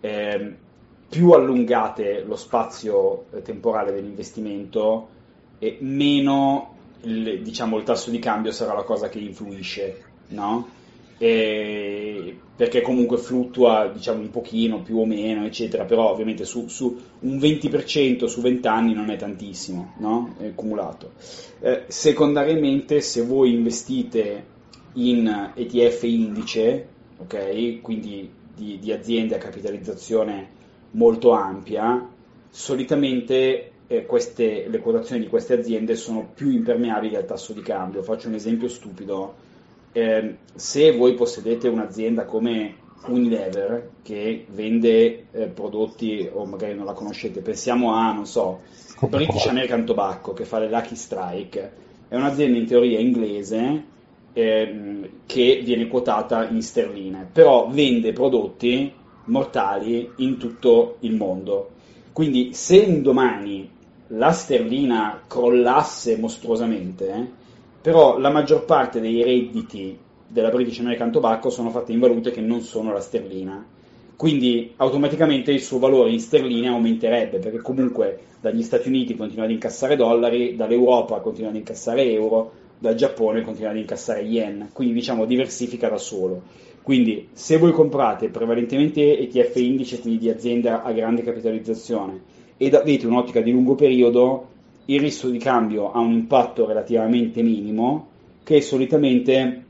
Eh, 0.00 0.54
più 1.08 1.30
allungate 1.32 2.22
lo 2.22 2.36
spazio 2.36 3.26
eh, 3.32 3.42
temporale 3.42 3.92
dell'investimento, 3.92 5.08
e 5.58 5.78
meno 5.80 6.74
il, 7.02 7.42
diciamo, 7.42 7.76
il 7.76 7.84
tasso 7.84 8.10
di 8.10 8.18
cambio 8.18 8.52
sarà 8.52 8.74
la 8.74 8.82
cosa 8.82 9.08
che 9.08 9.18
influisce, 9.18 10.02
no? 10.28 10.68
eh, 11.18 12.36
perché 12.54 12.82
comunque 12.82 13.16
fluttua 13.16 13.90
diciamo 13.92 14.20
un 14.20 14.30
pochino 14.30 14.82
più 14.82 14.98
o 14.98 15.06
meno 15.06 15.46
eccetera 15.46 15.84
però 15.84 16.10
ovviamente 16.10 16.44
su, 16.44 16.68
su 16.68 16.98
un 17.20 17.36
20% 17.38 18.26
su 18.26 18.40
20 18.42 18.66
anni 18.68 18.92
non 18.92 19.10
è 19.10 19.16
tantissimo 19.16 19.94
no? 19.98 20.34
è 20.38 20.48
accumulato 20.48 21.12
eh, 21.60 21.84
secondariamente 21.86 23.00
se 23.00 23.22
voi 23.22 23.52
investite 23.54 24.54
in 24.94 25.52
ETF 25.54 26.02
indice 26.02 26.88
ok 27.18 27.80
quindi 27.80 28.30
di, 28.54 28.78
di 28.78 28.92
aziende 28.92 29.36
a 29.36 29.38
capitalizzazione 29.38 30.48
molto 30.92 31.32
ampia 31.32 32.06
solitamente 32.50 33.70
eh, 33.86 34.06
queste, 34.06 34.66
le 34.68 34.78
quotazioni 34.78 35.22
di 35.22 35.28
queste 35.28 35.54
aziende 35.54 35.94
sono 35.94 36.28
più 36.34 36.50
impermeabili 36.50 37.16
al 37.16 37.24
tasso 37.24 37.52
di 37.52 37.62
cambio. 37.62 38.02
Faccio 38.02 38.28
un 38.28 38.34
esempio 38.34 38.68
stupido. 38.68 39.34
Eh, 39.92 40.36
se 40.54 40.92
voi 40.92 41.14
possedete 41.14 41.68
un'azienda 41.68 42.24
come 42.24 42.84
Unilever 43.06 43.90
che 44.02 44.46
vende 44.50 45.26
eh, 45.30 45.46
prodotti 45.46 46.28
o 46.32 46.44
magari 46.44 46.74
non 46.74 46.84
la 46.84 46.92
conoscete, 46.92 47.40
pensiamo 47.40 47.94
a, 47.94 48.12
non 48.12 48.26
so, 48.26 48.60
British 49.08 49.46
American 49.46 49.84
Tobacco 49.84 50.32
che 50.32 50.44
fa 50.44 50.58
le 50.58 50.68
Lucky 50.68 50.96
Strike, 50.96 51.72
è 52.08 52.16
un'azienda 52.16 52.58
in 52.58 52.66
teoria 52.66 52.98
inglese 52.98 53.84
eh, 54.32 55.10
che 55.24 55.60
viene 55.62 55.86
quotata 55.86 56.48
in 56.48 56.62
sterline, 56.62 57.28
però 57.32 57.68
vende 57.68 58.12
prodotti 58.12 58.92
mortali 59.26 60.10
in 60.16 60.36
tutto 60.36 60.96
il 61.00 61.14
mondo. 61.14 61.70
Quindi 62.12 62.54
se 62.54 62.78
un 62.78 63.02
domani 63.02 63.70
la 64.08 64.32
sterlina 64.32 65.22
crollasse 65.26 66.16
mostruosamente, 66.16 67.28
però 67.80 68.18
la 68.18 68.30
maggior 68.30 68.64
parte 68.64 69.00
dei 69.00 69.22
redditi 69.22 69.98
della 70.28 70.50
British 70.50 70.80
American 70.80 71.10
Tobacco 71.10 71.50
sono 71.50 71.70
fatte 71.70 71.92
in 71.92 72.00
valute 72.00 72.30
che 72.30 72.40
non 72.40 72.60
sono 72.60 72.92
la 72.92 73.00
sterlina. 73.00 73.64
Quindi 74.16 74.72
automaticamente 74.76 75.52
il 75.52 75.60
suo 75.60 75.78
valore 75.78 76.10
in 76.10 76.20
sterline 76.20 76.68
aumenterebbe, 76.68 77.38
perché 77.38 77.58
comunque 77.58 78.20
dagli 78.40 78.62
Stati 78.62 78.88
Uniti 78.88 79.14
continua 79.14 79.44
ad 79.44 79.50
incassare 79.50 79.94
dollari, 79.94 80.56
dall'Europa 80.56 81.20
continua 81.20 81.50
ad 81.50 81.56
incassare 81.56 82.10
euro, 82.10 82.52
dal 82.78 82.94
Giappone 82.94 83.42
continua 83.42 83.70
ad 83.70 83.76
incassare 83.76 84.22
yen, 84.22 84.70
quindi 84.72 84.94
diciamo 84.94 85.26
diversifica 85.26 85.88
da 85.88 85.98
solo. 85.98 86.42
Quindi 86.82 87.28
se 87.32 87.58
voi 87.58 87.72
comprate 87.72 88.28
prevalentemente 88.28 89.18
ETF 89.18 89.56
indice, 89.56 90.00
quindi 90.00 90.20
di 90.20 90.30
aziende 90.30 90.70
a 90.70 90.92
grande 90.92 91.22
capitalizzazione, 91.22 92.20
ed 92.56 92.74
avete 92.74 93.06
un'ottica 93.06 93.40
di 93.40 93.50
lungo 93.50 93.74
periodo, 93.74 94.48
il 94.86 95.00
rischio 95.00 95.28
di 95.28 95.38
cambio 95.38 95.92
ha 95.92 95.98
un 95.98 96.12
impatto 96.12 96.66
relativamente 96.66 97.42
minimo 97.42 98.08
che 98.42 98.60
solitamente 98.60 99.64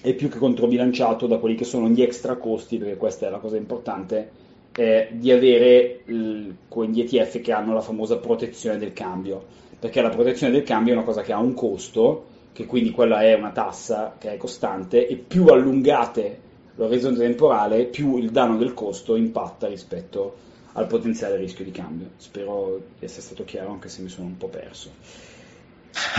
è 0.00 0.14
più 0.14 0.28
che 0.28 0.38
controbilanciato 0.38 1.26
da 1.26 1.38
quelli 1.38 1.54
che 1.54 1.64
sono 1.64 1.88
gli 1.88 2.02
extra 2.02 2.36
costi, 2.36 2.78
perché 2.78 2.96
questa 2.96 3.26
è 3.26 3.30
la 3.30 3.38
cosa 3.38 3.56
importante, 3.56 4.30
eh, 4.74 5.08
di 5.12 5.30
avere 5.32 6.00
il, 6.06 6.54
quegli 6.68 7.00
ETF 7.00 7.40
che 7.40 7.52
hanno 7.52 7.72
la 7.72 7.80
famosa 7.80 8.18
protezione 8.18 8.78
del 8.78 8.92
cambio, 8.92 9.44
perché 9.78 10.02
la 10.02 10.08
protezione 10.08 10.52
del 10.52 10.62
cambio 10.62 10.92
è 10.92 10.96
una 10.96 11.04
cosa 11.04 11.22
che 11.22 11.32
ha 11.32 11.38
un 11.38 11.54
costo, 11.54 12.24
che 12.52 12.66
quindi 12.66 12.90
quella 12.90 13.22
è 13.22 13.34
una 13.34 13.50
tassa 13.50 14.16
che 14.18 14.32
è 14.32 14.36
costante, 14.36 15.06
e 15.06 15.16
più 15.16 15.46
allungate 15.46 16.46
l'orizzonte 16.76 17.20
temporale, 17.20 17.86
più 17.86 18.18
il 18.18 18.30
danno 18.30 18.56
del 18.56 18.74
costo 18.74 19.16
impatta 19.16 19.66
rispetto 19.66 20.46
al 20.78 20.86
potenziale 20.86 21.36
rischio 21.36 21.64
di 21.64 21.70
cambio. 21.70 22.10
Spero 22.16 22.80
di 22.98 23.04
essere 23.04 23.22
stato 23.22 23.44
chiaro 23.44 23.72
anche 23.72 23.88
se 23.88 24.02
mi 24.02 24.08
sono 24.08 24.28
un 24.28 24.36
po' 24.36 24.48
perso. 24.48 24.90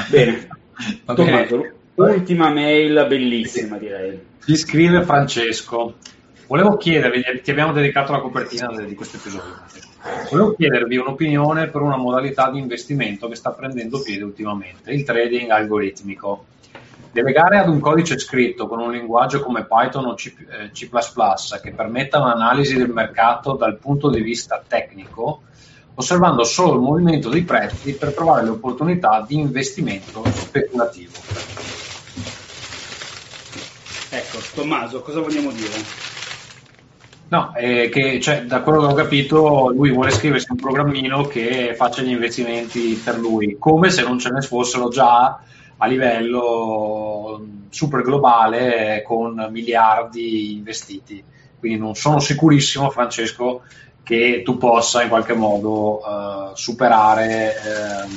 Bene, 0.10 0.48
Tommaso, 1.06 1.65
ultima 1.95 2.50
mail 2.52 3.06
bellissima 3.08 3.78
direi. 3.78 4.19
Ti 4.43 4.56
scrive 4.56 5.04
Francesco. 5.04 5.95
Volevo 6.48 6.78
chiedervi, 6.78 7.41
ti 7.43 7.52
abbiamo 7.52 7.74
dedicato 7.74 8.12
la 8.12 8.19
copertina 8.19 8.67
di 8.84 8.95
questo 8.95 9.17
episodio. 9.17 9.62
Volevo 10.32 10.56
chiedervi 10.56 10.98
un'opinione 10.98 11.67
per 11.67 11.82
una 11.82 11.98
modalità 11.98 12.50
di 12.50 12.58
investimento 12.58 13.28
che 13.28 13.36
sta 13.36 13.52
prendendo 13.52 14.02
piede 14.02 14.24
ultimamente, 14.24 14.91
il 14.91 15.04
trading 15.04 15.50
algoritmico. 15.52 16.45
Delegare 17.12 17.58
ad 17.58 17.67
un 17.67 17.80
codice 17.80 18.19
scritto 18.19 18.67
con 18.67 18.80
un 18.80 18.91
linguaggio 18.91 19.41
come 19.41 19.65
Python 19.65 20.06
o 20.06 20.13
C++, 20.13 20.28
eh, 20.28 20.69
C++ 20.72 20.89
che 21.62 21.72
permetta 21.72 22.19
un'analisi 22.19 22.78
del 22.78 22.89
mercato 22.89 23.54
dal 23.54 23.78
punto 23.78 24.10
di 24.10 24.22
vista 24.22 24.63
tecnico, 24.65 25.41
osservando 25.95 26.43
solo 26.43 26.74
il 26.74 26.82
movimento 26.82 27.30
dei 27.30 27.43
prezzi 27.43 27.95
per 27.95 28.13
trovare 28.13 28.43
le 28.43 28.50
opportunità 28.50 29.26
di 29.28 29.39
investimento 29.39 30.24
speculativo. 30.32 31.17
Ecco, 34.12 34.38
Tommaso, 34.54 35.02
cosa 35.02 35.19
vogliamo 35.19 35.52
dire? 35.52 36.08
No, 37.30 37.54
eh, 37.56 37.89
che, 37.89 38.19
cioè, 38.19 38.43
da 38.43 38.62
quello 38.62 38.80
che 38.80 38.91
ho 38.91 38.95
capito, 38.95 39.69
lui 39.69 39.91
vuole 39.91 40.10
scriversi 40.10 40.48
un 40.50 40.58
programmino 40.58 41.28
che 41.28 41.76
faccia 41.76 42.02
gli 42.02 42.10
investimenti 42.10 43.00
per 43.04 43.19
lui, 43.19 43.58
come 43.60 43.91
se 43.91 44.02
non 44.02 44.17
ce 44.17 44.30
ne 44.30 44.41
fossero 44.41 44.89
già 44.89 45.39
a 45.82 45.88
livello 45.88 47.46
super 47.70 48.02
globale 48.02 49.02
con 49.06 49.48
miliardi 49.50 50.54
investiti. 50.54 51.24
Quindi 51.58 51.78
non 51.78 51.96
sono 51.96 52.20
sicurissimo, 52.20 52.89
Francesco, 52.89 53.62
che 54.04 54.42
tu 54.44 54.58
possa 54.58 55.04
in 55.04 55.10
qualche 55.10 55.34
modo 55.34 56.00
uh, 56.00 56.56
superare 56.56 57.54
uh, 57.63 58.10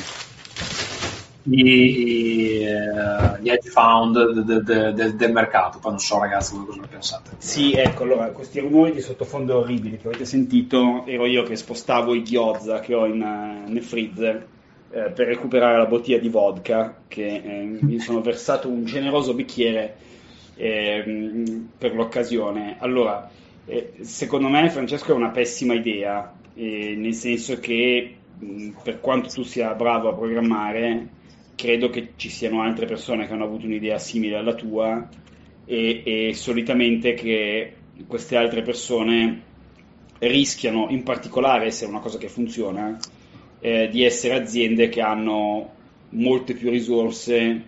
gli, 1.43 2.65
uh, 2.65 3.41
gli 3.41 3.49
hedge 3.49 3.69
fund 3.69 4.41
de, 4.41 4.63
de, 4.63 4.93
de, 4.93 5.17
del 5.17 5.33
mercato. 5.33 5.79
Poi 5.79 5.91
non 5.93 6.01
so, 6.01 6.19
ragazzi, 6.19 6.57
voi 6.57 6.67
cosa 6.67 6.81
ne 6.81 6.87
pensate? 6.89 7.31
Sì, 7.39 7.75
ecco, 7.75 8.05
allora, 8.05 8.31
questi 8.31 8.59
rumori 8.61 8.93
di 8.93 9.01
sottofondo 9.01 9.59
orribili 9.59 9.99
che 9.99 10.09
avete 10.09 10.25
sentito, 10.25 11.05
ero 11.07 11.27
io 11.27 11.43
che 11.43 11.57
spostavo 11.57 12.15
i 12.15 12.25
gyoza 12.25 12.81
che 12.81 12.95
ho 12.95 13.07
in, 13.07 13.65
nel 13.67 13.83
freezer 13.83 14.47
eh, 14.95 15.11
per 15.11 15.27
recuperare 15.27 15.79
la 15.79 15.87
bottiglia 15.87 16.19
di 16.19 16.29
vodka 16.29 17.03
che 17.09 17.27
eh, 17.27 17.79
mi 17.81 17.99
sono 17.99 18.21
versato 18.21 18.69
un 18.69 18.85
generoso 18.85 19.33
bicchiere 19.33 19.97
eh, 20.55 21.63
per 21.79 21.95
l'occasione. 21.95 22.77
Allora, 22.79 23.31
eh, 23.65 23.95
secondo 24.01 24.49
me 24.49 24.69
Francesco 24.69 25.13
è 25.13 25.15
una 25.15 25.31
pessima 25.31 25.73
idea, 25.73 26.35
nel 26.55 27.15
senso 27.15 27.59
che 27.59 28.17
mh, 28.39 28.69
per 28.83 29.01
quanto 29.01 29.31
tu 29.31 29.43
sia 29.43 29.73
bravo 29.73 30.11
a 30.11 30.15
programmare, 30.15 31.09
credo 31.55 31.89
che 31.89 32.11
ci 32.17 32.29
siano 32.29 32.61
altre 32.61 32.85
persone 32.85 33.27
che 33.27 33.33
hanno 33.33 33.45
avuto 33.45 33.65
un'idea 33.65 33.97
simile 33.97 34.37
alla 34.37 34.55
tua 34.55 35.09
e, 35.65 36.03
e 36.05 36.35
solitamente 36.35 37.15
che 37.15 37.77
queste 38.07 38.37
altre 38.37 38.61
persone 38.61 39.43
rischiano, 40.19 40.89
in 40.91 41.03
particolare 41.03 41.71
se 41.71 41.87
è 41.87 41.89
una 41.89 42.01
cosa 42.01 42.19
che 42.19 42.29
funziona, 42.29 42.99
eh, 43.63 43.89
di 43.89 44.03
essere 44.03 44.35
aziende 44.35 44.89
che 44.89 45.01
hanno 45.01 45.71
molte 46.11 46.55
più 46.55 46.69
risorse 46.69 47.63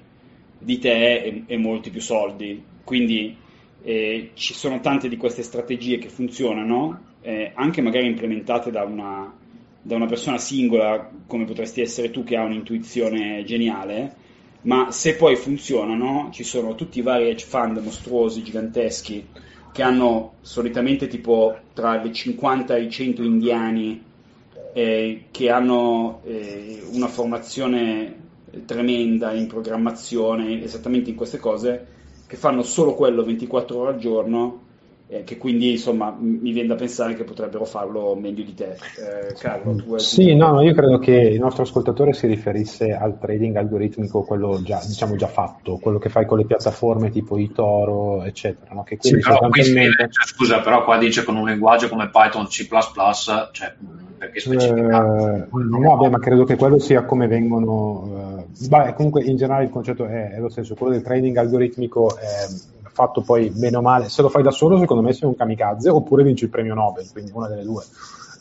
di 0.58 0.78
te 0.78 1.22
e, 1.22 1.42
e 1.46 1.56
molti 1.56 1.90
più 1.90 2.00
soldi. 2.00 2.62
Quindi 2.82 3.36
eh, 3.82 4.30
ci 4.34 4.54
sono 4.54 4.80
tante 4.80 5.08
di 5.08 5.16
queste 5.16 5.44
strategie 5.44 5.98
che 5.98 6.08
funzionano, 6.08 7.12
eh, 7.22 7.52
anche 7.54 7.80
magari 7.80 8.06
implementate 8.06 8.72
da 8.72 8.82
una, 8.82 9.32
da 9.80 9.94
una 9.94 10.06
persona 10.06 10.36
singola, 10.36 11.10
come 11.28 11.44
potresti 11.44 11.80
essere 11.80 12.10
tu 12.10 12.24
che 12.24 12.36
ha 12.36 12.42
un'intuizione 12.42 13.44
geniale, 13.44 14.16
ma 14.62 14.90
se 14.90 15.14
poi 15.14 15.36
funzionano, 15.36 16.30
ci 16.32 16.42
sono 16.42 16.74
tutti 16.74 16.98
i 16.98 17.02
vari 17.02 17.28
hedge 17.28 17.44
fund 17.44 17.78
mostruosi, 17.78 18.42
giganteschi, 18.42 19.26
che 19.72 19.82
hanno 19.82 20.34
solitamente 20.40 21.06
tipo 21.06 21.56
tra 21.72 22.02
le 22.02 22.12
50 22.12 22.74
e 22.74 22.82
i 22.82 22.90
100 22.90 23.22
indiani 23.22 24.02
eh, 24.74 25.26
che 25.30 25.50
hanno 25.50 26.20
eh, 26.24 26.82
una 26.92 27.06
formazione 27.06 28.22
tremenda 28.66 29.32
in 29.32 29.46
programmazione, 29.46 30.62
esattamente 30.62 31.10
in 31.10 31.16
queste 31.16 31.38
cose, 31.38 31.86
che 32.26 32.36
fanno 32.36 32.62
solo 32.62 32.94
quello 32.94 33.22
24 33.22 33.78
ore 33.78 33.92
al 33.92 33.98
giorno, 33.98 34.62
eh, 35.06 35.22
che 35.22 35.38
quindi 35.38 35.72
insomma 35.72 36.12
mi 36.18 36.50
viene 36.50 36.66
da 36.66 36.74
pensare 36.74 37.14
che 37.14 37.22
potrebbero 37.22 37.64
farlo 37.64 38.16
meglio 38.16 38.42
di 38.42 38.52
te. 38.52 38.72
Eh, 38.72 39.34
Carlo, 39.38 39.76
tu 39.76 39.96
Sì, 39.98 40.34
no, 40.34 40.60
io 40.60 40.74
credo 40.74 40.98
che 40.98 41.12
il 41.12 41.38
nostro 41.38 41.62
ascoltatore 41.62 42.12
si 42.12 42.26
riferisse 42.26 42.92
al 42.92 43.16
trading 43.20 43.54
algoritmico, 43.54 44.24
quello 44.24 44.60
già, 44.60 44.82
diciamo 44.84 45.14
già 45.14 45.28
fatto, 45.28 45.78
quello 45.80 45.98
che 45.98 46.08
fai 46.08 46.26
con 46.26 46.38
le 46.38 46.46
piattaforme 46.46 47.10
tipo 47.10 47.36
eToro, 47.36 48.24
eccetera. 48.24 48.74
No? 48.74 48.82
Che 48.82 48.96
sì, 48.98 49.18
però 49.18 49.38
qui 49.50 49.62
scrive, 49.62 50.08
cioè, 50.10 50.26
scusa, 50.26 50.60
però 50.62 50.82
qua 50.82 50.98
dice 50.98 51.22
con 51.22 51.36
un 51.36 51.46
linguaggio 51.46 51.88
come 51.88 52.10
Python 52.10 52.46
C++, 52.48 52.66
cioè 53.52 53.74
perché 54.24 54.40
specificato? 54.40 55.16
Eh, 55.16 55.46
no, 55.50 55.96
beh, 55.96 56.08
ma 56.08 56.18
credo 56.18 56.44
che 56.44 56.56
quello 56.56 56.78
sia 56.78 57.04
come 57.04 57.26
vengono. 57.26 58.46
Eh, 58.48 58.66
beh, 58.68 58.94
comunque 58.94 59.22
in 59.22 59.36
generale 59.36 59.64
il 59.64 59.70
concetto 59.70 60.06
è, 60.06 60.32
è, 60.32 60.38
lo 60.38 60.48
stesso, 60.48 60.74
quello 60.74 60.92
del 60.92 61.02
trading 61.02 61.36
algoritmico 61.36 62.16
è 62.16 62.46
fatto 62.94 63.22
poi 63.22 63.50
bene 63.50 63.76
o 63.76 63.82
male. 63.82 64.08
Se 64.08 64.22
lo 64.22 64.28
fai 64.28 64.42
da 64.42 64.50
solo, 64.50 64.78
secondo 64.78 65.02
me 65.02 65.12
sei 65.12 65.28
un 65.28 65.36
kamikaze 65.36 65.88
oppure 65.90 66.22
vinci 66.22 66.44
il 66.44 66.50
premio 66.50 66.74
Nobel, 66.74 67.10
quindi 67.10 67.32
una 67.34 67.48
delle 67.48 67.64
due. 67.64 67.82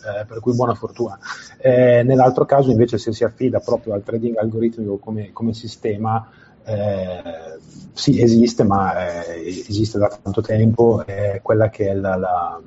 Eh, 0.06 0.26
per 0.26 0.40
cui 0.40 0.54
buona 0.54 0.74
fortuna. 0.74 1.18
Eh, 1.58 2.04
nell'altro 2.04 2.46
caso, 2.46 2.70
invece, 2.70 2.98
se 2.98 3.14
si 3.14 3.24
affida 3.24 3.60
proprio 3.60 3.94
al 3.94 4.04
trading 4.04 4.38
algoritmico 4.38 4.98
come, 4.98 5.32
come 5.32 5.54
sistema, 5.54 6.30
eh, 6.66 7.58
sì, 7.94 8.22
esiste, 8.22 8.64
ma 8.64 9.34
eh, 9.34 9.48
esiste 9.48 9.98
da 9.98 10.12
tanto 10.22 10.42
tempo, 10.42 11.06
è 11.06 11.40
quella 11.42 11.70
che 11.70 11.90
è 11.90 11.94
la, 11.94 12.16
la, 12.18 12.60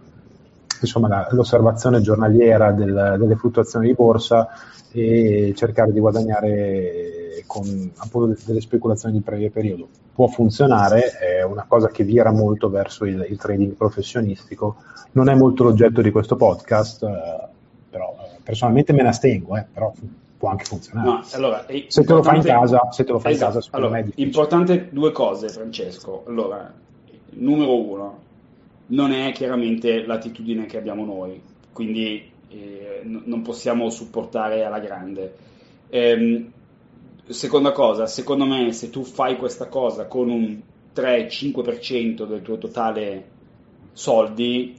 insomma, 0.81 1.09
la, 1.09 1.29
l'osservazione 1.31 2.01
giornaliera 2.01 2.73
del, 2.73 3.17
delle 3.19 3.37
fluttuazioni 3.37 3.89
di 3.89 3.95
borsa 3.95 4.49
e 4.93 5.53
cercare 5.57 5.93
di 5.93 6.01
guadagnare 6.01 7.43
con 7.47 7.91
appunto 7.97 8.41
delle 8.47 8.61
speculazioni 8.61 9.15
di 9.15 9.21
breve 9.21 9.51
periodo. 9.51 9.89
Può 10.15 10.27
funzionare, 10.29 11.11
è 11.19 11.43
una 11.43 11.65
cosa 11.69 11.89
che 11.89 12.05
vira 12.05 12.31
molto 12.31 12.71
verso 12.71 13.05
il, 13.05 13.27
il 13.29 13.37
trading 13.37 13.73
professionistico, 13.73 14.77
non 15.13 15.29
è 15.29 15.35
molto 15.35 15.65
l'oggetto 15.65 16.01
di 16.01 16.11
questo 16.11 16.37
podcast, 16.37 17.03
eh, 17.03 17.49
però 17.91 18.17
eh, 18.19 18.39
personalmente 18.43 18.93
me 18.93 19.03
ne 19.03 19.09
astengo, 19.09 19.57
eh, 19.57 19.67
però 19.71 19.93
può 20.39 20.51
anche 20.51 20.65
funzionare. 20.65 21.09
No, 21.09 21.25
allora, 21.33 21.67
se 21.89 22.05
te 22.05 22.13
lo 22.13 22.23
fai 22.23 22.37
in 22.37 22.43
casa, 22.43 22.89
se 22.91 23.05
te 23.05 23.13
lo 23.13 23.19
fai 23.19 23.33
esatto. 23.33 23.55
in 23.55 23.61
casa, 23.61 23.77
allora, 23.77 23.93
me 23.93 24.01
è 24.01 24.13
importante 24.17 24.89
due 24.91 25.13
cose, 25.13 25.49
Francesco. 25.49 26.25
Allora, 26.27 26.73
numero 27.31 27.83
uno, 27.83 28.19
non 28.89 29.13
è 29.13 29.33
chiaramente 29.33 30.05
l'attitudine 30.05 30.67
che 30.67 30.79
abbiamo 30.79 31.05
noi, 31.05 31.41
quindi 31.73 32.31
eh, 32.49 33.01
n- 33.05 33.23
non 33.25 33.43
possiamo 33.43 33.91
supportare 33.91 34.65
alla 34.65 34.79
grande. 34.79 35.35
Ehm, 35.89 36.53
seconda 37.29 37.73
cosa, 37.73 38.07
secondo 38.07 38.45
me, 38.47 38.73
se 38.73 38.91
tu 38.91 39.03
fai 39.05 39.37
questa 39.37 39.67
cosa 39.69 40.07
con 40.07 40.29
un 40.31 40.61
3-5% 40.93 42.25
del 42.25 42.43
tuo 42.43 42.59
totale 42.59 43.25
soldi, 43.93 44.77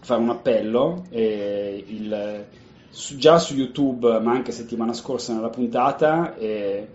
fare 0.00 0.20
un 0.20 0.30
appello, 0.30 1.04
eh, 1.10 1.84
il, 1.86 2.46
su, 2.88 3.16
già 3.16 3.38
su 3.38 3.54
YouTube 3.54 4.20
ma 4.20 4.32
anche 4.32 4.52
settimana 4.52 4.92
scorsa 4.92 5.34
nella 5.34 5.50
puntata, 5.50 6.36
eh, 6.36 6.88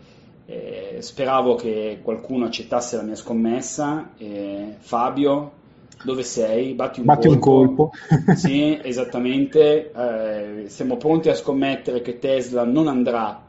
eh, 0.46 0.98
speravo 1.00 1.56
che 1.56 2.00
qualcuno 2.02 2.46
accettasse 2.46 2.96
la 2.98 3.04
mia 3.04 3.16
scommessa. 3.16 4.12
Eh, 4.18 4.76
Fabio, 4.80 5.52
dove 6.04 6.24
sei? 6.24 6.74
Batti 6.74 7.00
un 7.00 7.06
Batti 7.06 7.28
colpo. 7.28 7.50
Un 7.52 7.76
colpo. 7.76 7.92
sì, 8.36 8.80
esattamente. 8.82 9.92
Eh, 9.92 10.64
siamo 10.70 10.98
pronti 10.98 11.30
a 11.30 11.36
scommettere 11.36 12.02
che 12.02 12.20
Tesla 12.20 12.64
non 12.64 12.88
andrà 12.88 13.44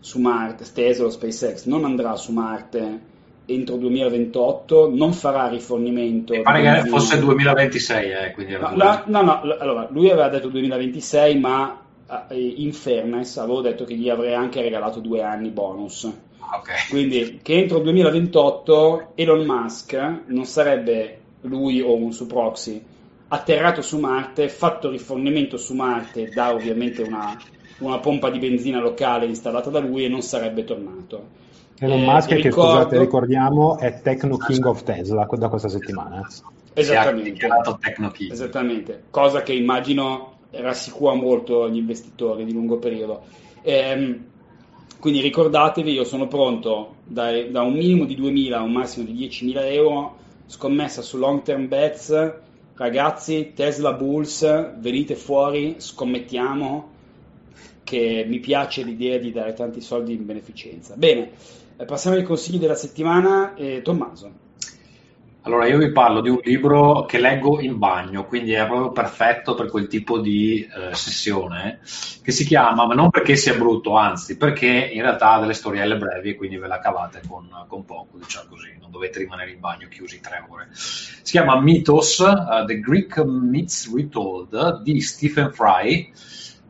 su 0.00 0.18
Marte, 0.18 0.64
Tesla 0.72 1.06
o 1.06 1.10
SpaceX 1.10 1.66
non 1.66 1.84
andrà 1.84 2.16
su 2.16 2.32
Marte 2.32 3.10
entro 3.46 3.76
2028, 3.76 4.90
non 4.92 5.12
farà 5.12 5.48
rifornimento. 5.48 6.32
Mi 6.32 6.42
pare 6.42 6.82
che 6.82 6.88
fosse 6.88 7.18
2026, 7.18 8.10
eh, 8.10 8.30
quindi 8.32 8.52
no, 8.56 8.74
la, 8.76 9.04
no, 9.06 9.22
no, 9.22 9.40
allora, 9.40 9.88
lui 9.90 10.10
aveva 10.10 10.28
detto 10.28 10.48
2026, 10.48 11.38
ma 11.38 11.78
in 12.30 12.72
fairness 12.74 13.38
avevo 13.38 13.62
detto 13.62 13.84
che 13.84 13.94
gli 13.94 14.10
avrei 14.10 14.34
anche 14.34 14.60
regalato 14.60 15.00
due 15.00 15.22
anni 15.22 15.48
bonus. 15.48 16.10
Okay. 16.54 16.76
Quindi 16.90 17.40
che 17.42 17.54
entro 17.54 17.78
il 17.78 17.84
2028 17.84 19.12
Elon 19.14 19.44
Musk 19.46 20.22
non 20.26 20.44
sarebbe 20.44 21.20
lui 21.42 21.80
o 21.80 21.94
un 21.94 22.12
suo 22.12 22.26
proxy 22.26 22.82
atterrato 23.28 23.80
su 23.80 23.98
Marte, 23.98 24.48
fatto 24.48 24.90
rifornimento 24.90 25.56
su 25.56 25.74
Marte 25.74 26.28
da 26.28 26.52
ovviamente 26.52 27.02
una, 27.02 27.34
una 27.78 27.98
pompa 27.98 28.28
di 28.28 28.38
benzina 28.38 28.80
locale 28.80 29.24
installata 29.24 29.70
da 29.70 29.78
lui 29.78 30.04
e 30.04 30.08
non 30.08 30.20
sarebbe 30.20 30.64
tornato. 30.64 31.40
Elon 31.78 32.02
Eh, 32.02 32.04
Musk, 32.04 32.28
che 32.28 32.34
ricordo- 32.36 32.70
scusate, 32.72 32.98
ricordiamo, 32.98 33.78
è 33.78 34.00
Techno 34.02 34.36
King 34.36 34.64
of 34.66 34.82
Tesla 34.82 35.26
da 35.30 35.48
questa 35.48 35.68
settimana. 35.68 36.28
Esattamente. 36.74 37.48
Esattamente, 38.30 39.04
cosa 39.08 39.42
che 39.42 39.54
immagino 39.54 40.34
rassicura 40.50 41.14
molto 41.14 41.68
gli 41.70 41.76
investitori 41.76 42.44
di 42.44 42.52
lungo 42.52 42.76
periodo. 42.76 43.22
Ehm, 43.62 44.24
quindi 45.02 45.20
ricordatevi, 45.20 45.90
io 45.90 46.04
sono 46.04 46.28
pronto 46.28 46.98
da, 47.02 47.32
da 47.48 47.62
un 47.62 47.72
minimo 47.72 48.04
di 48.04 48.16
2.000 48.16 48.52
a 48.52 48.62
un 48.62 48.70
massimo 48.70 49.04
di 49.04 49.26
10.000 49.26 49.72
euro, 49.72 50.16
scommessa 50.46 51.02
su 51.02 51.18
long 51.18 51.42
term 51.42 51.66
bets. 51.66 52.34
Ragazzi, 52.76 53.50
Tesla 53.52 53.94
Bulls, 53.94 54.78
venite 54.78 55.16
fuori, 55.16 55.74
scommettiamo 55.78 56.90
che 57.82 58.24
mi 58.28 58.38
piace 58.38 58.84
l'idea 58.84 59.18
di 59.18 59.32
dare 59.32 59.54
tanti 59.54 59.80
soldi 59.80 60.12
in 60.12 60.24
beneficenza. 60.24 60.94
Bene, 60.94 61.32
eh, 61.78 61.84
passiamo 61.84 62.14
ai 62.14 62.22
consigli 62.22 62.60
della 62.60 62.76
settimana. 62.76 63.54
Eh, 63.56 63.82
Tommaso. 63.82 64.30
Allora, 65.44 65.66
io 65.66 65.78
vi 65.78 65.90
parlo 65.90 66.20
di 66.20 66.28
un 66.28 66.38
libro 66.44 67.04
che 67.04 67.18
leggo 67.18 67.60
in 67.60 67.76
bagno, 67.76 68.26
quindi 68.26 68.52
è 68.52 68.64
proprio 68.64 68.92
perfetto 68.92 69.54
per 69.54 69.70
quel 69.70 69.88
tipo 69.88 70.20
di 70.20 70.60
eh, 70.60 70.94
sessione, 70.94 71.80
che 72.22 72.30
si 72.30 72.44
chiama, 72.44 72.86
ma 72.86 72.94
non 72.94 73.10
perché 73.10 73.34
sia 73.34 73.54
brutto, 73.54 73.96
anzi, 73.96 74.36
perché 74.36 74.68
in 74.68 75.02
realtà 75.02 75.32
ha 75.32 75.40
delle 75.40 75.54
storielle 75.54 75.96
brevi 75.96 76.30
e 76.30 76.34
quindi 76.36 76.58
ve 76.58 76.68
la 76.68 76.78
cavate 76.78 77.22
con, 77.26 77.48
con 77.66 77.84
poco, 77.84 78.18
diciamo 78.18 78.50
così, 78.50 78.76
non 78.80 78.92
dovete 78.92 79.18
rimanere 79.18 79.50
in 79.50 79.58
bagno 79.58 79.88
chiusi 79.88 80.20
tre 80.20 80.46
ore. 80.48 80.68
Si 80.74 81.32
chiama 81.32 81.60
Mythos, 81.60 82.18
uh, 82.18 82.64
The 82.64 82.78
Greek 82.78 83.18
Myths 83.18 83.92
Retold, 83.92 84.82
di 84.82 85.00
Stephen 85.00 85.50
Fry, 85.50 86.12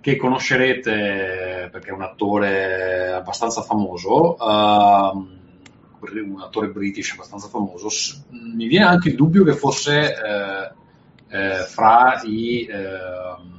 che 0.01 0.17
conoscerete 0.17 1.69
perché 1.71 1.91
è 1.91 1.93
un 1.93 2.03
attore 2.03 3.13
abbastanza 3.13 3.61
famoso. 3.61 4.39
ehm, 4.39 5.41
un 6.11 6.41
attore 6.41 6.69
british 6.69 7.13
abbastanza 7.13 7.49
famoso, 7.49 7.89
mi 8.31 8.67
viene 8.67 8.87
anche 8.87 9.11
il 9.11 9.15
dubbio 9.15 9.45
che 9.45 9.55
fosse 9.55 10.15
eh, 10.15 10.73
eh, 11.29 11.65
fra 11.65 12.21
i... 12.25 12.67
ehm, 12.71 13.51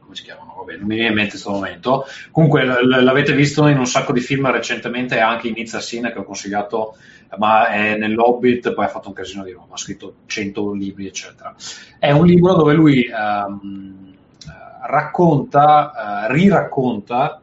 come 0.00 0.14
si 0.14 0.22
chiamano? 0.22 0.54
Vabbè, 0.56 0.76
non 0.76 0.86
mi 0.86 0.94
viene 0.94 1.10
in 1.10 1.14
mente 1.14 1.36
in 1.36 1.42
questo 1.42 1.50
momento. 1.50 2.04
Comunque 2.30 2.64
l- 2.64 3.02
l'avete 3.02 3.32
visto 3.34 3.66
in 3.66 3.78
un 3.78 3.86
sacco 3.86 4.12
di 4.12 4.20
film 4.20 4.50
recentemente, 4.50 5.18
anche 5.20 5.48
in 5.48 5.54
Nizza 5.56 5.80
Sin 5.80 6.10
che 6.12 6.18
ho 6.18 6.24
consigliato, 6.24 6.96
ma 7.38 7.68
è 7.68 7.96
nell'Hobbit, 7.96 8.72
poi 8.74 8.84
ha 8.84 8.88
fatto 8.88 9.08
un 9.08 9.14
casino 9.14 9.42
di 9.42 9.52
roba, 9.52 9.74
ha 9.74 9.78
scritto 9.78 10.14
100 10.26 10.72
libri, 10.72 11.06
eccetera. 11.06 11.54
È 11.98 12.10
un 12.10 12.26
libro 12.26 12.54
dove 12.54 12.74
lui 12.74 13.04
ehm, 13.04 14.14
eh, 14.46 14.86
racconta, 14.86 16.26
eh, 16.28 16.32
riracconta 16.32 17.40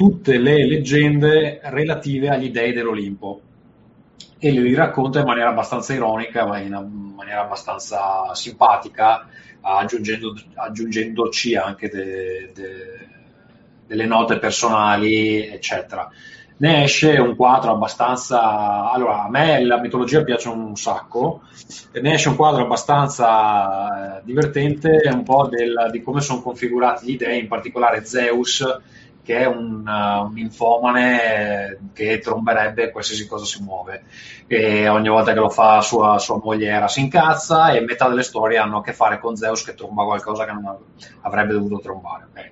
tutte 0.00 0.38
le 0.38 0.66
leggende 0.66 1.60
relative 1.64 2.30
agli 2.30 2.48
dei 2.48 2.72
dell'Olimpo 2.72 3.42
e 4.38 4.50
le 4.50 4.74
racconta 4.74 5.18
in 5.20 5.26
maniera 5.26 5.50
abbastanza 5.50 5.92
ironica, 5.92 6.46
ma 6.46 6.58
in 6.58 6.72
maniera 7.14 7.42
abbastanza 7.42 8.34
simpatica, 8.34 9.28
aggiungendo, 9.60 10.34
aggiungendoci 10.54 11.54
anche 11.54 11.90
de- 11.90 12.50
de- 12.54 13.08
delle 13.86 14.06
note 14.06 14.38
personali, 14.38 15.46
eccetera. 15.46 16.10
ne 16.56 16.84
esce 16.84 17.18
un 17.18 17.36
quadro 17.36 17.72
abbastanza... 17.72 18.90
Allora, 18.90 19.24
a 19.24 19.28
me 19.28 19.62
la 19.62 19.78
mitologia 19.80 20.22
piace 20.24 20.48
un 20.48 20.76
sacco, 20.76 21.42
ne 22.00 22.14
esce 22.14 22.30
un 22.30 22.36
quadro 22.36 22.62
abbastanza 22.62 24.18
eh, 24.18 24.22
divertente 24.24 25.02
un 25.12 25.22
po' 25.24 25.46
del, 25.46 25.88
di 25.90 26.00
come 26.02 26.20
sono 26.22 26.40
configurati 26.40 27.04
gli 27.06 27.16
dei, 27.18 27.40
in 27.40 27.48
particolare 27.48 28.04
Zeus, 28.04 28.64
che 29.30 29.38
è 29.38 29.46
un, 29.46 29.86
uh, 29.86 30.28
un 30.28 30.38
infomane 30.38 31.78
che 31.92 32.18
tromberebbe 32.18 32.90
qualsiasi 32.90 33.28
cosa 33.28 33.44
si 33.44 33.62
muove 33.62 34.02
e 34.48 34.88
ogni 34.88 35.08
volta 35.08 35.32
che 35.32 35.38
lo 35.38 35.48
fa 35.48 35.80
sua, 35.82 36.18
sua 36.18 36.40
mogliera 36.42 36.88
si 36.88 36.98
incazza 36.98 37.70
e 37.70 37.80
metà 37.80 38.08
delle 38.08 38.24
storie 38.24 38.58
hanno 38.58 38.78
a 38.78 38.82
che 38.82 38.92
fare 38.92 39.20
con 39.20 39.36
Zeus 39.36 39.62
che 39.62 39.74
tromba 39.74 40.02
qualcosa 40.02 40.46
che 40.46 40.50
non 40.50 40.76
avrebbe 41.20 41.52
dovuto 41.52 41.78
trombare. 41.78 42.26
Okay. 42.30 42.50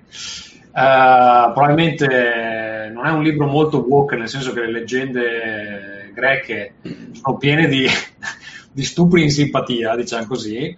Uh, 0.71 1.51
probabilmente 1.51 2.89
non 2.93 3.05
è 3.05 3.09
un 3.09 3.23
libro 3.23 3.47
molto 3.47 3.79
woke, 3.85 4.15
nel 4.15 4.29
senso 4.29 4.53
che 4.53 4.61
le 4.61 4.71
leggende 4.71 6.11
greche 6.13 6.75
sono 7.21 7.35
piene 7.35 7.67
di, 7.67 7.85
di 8.71 8.83
stupri 8.85 9.23
in 9.23 9.31
simpatia, 9.31 9.97
diciamo 9.97 10.27
così. 10.27 10.77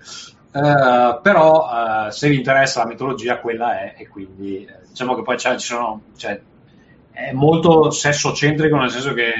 Uh, 0.52 1.22
però 1.22 2.08
uh, 2.08 2.10
se 2.10 2.28
vi 2.28 2.36
interessa 2.36 2.84
la 2.84 2.90
mitologia 2.90 3.40
quella 3.40 3.80
è 3.80 3.96
e 3.98 4.10
quindi 4.10 4.68
diciamo 4.90 5.16
che 5.16 5.22
poi 5.22 5.40
ci 5.40 5.48
sono 5.60 6.02
cioè, 6.18 6.42
è 7.10 7.32
molto 7.32 7.90
sessocentrico 7.90 8.76
nel 8.76 8.90
senso 8.90 9.14
che 9.14 9.32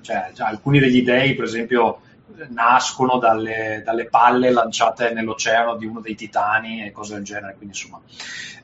cioè, 0.00 0.32
alcuni 0.38 0.78
degli 0.78 1.02
dei 1.02 1.34
per 1.34 1.44
esempio 1.44 2.00
nascono 2.48 3.18
dalle, 3.18 3.82
dalle, 3.84 4.06
palle 4.06 4.50
lanciate 4.50 5.12
nell'oceano 5.12 5.76
di 5.76 5.86
uno 5.86 6.00
dei 6.00 6.14
titani 6.14 6.84
e 6.84 6.92
cose 6.92 7.14
del 7.14 7.24
genere, 7.24 7.54
quindi 7.56 7.76
insomma 7.76 8.00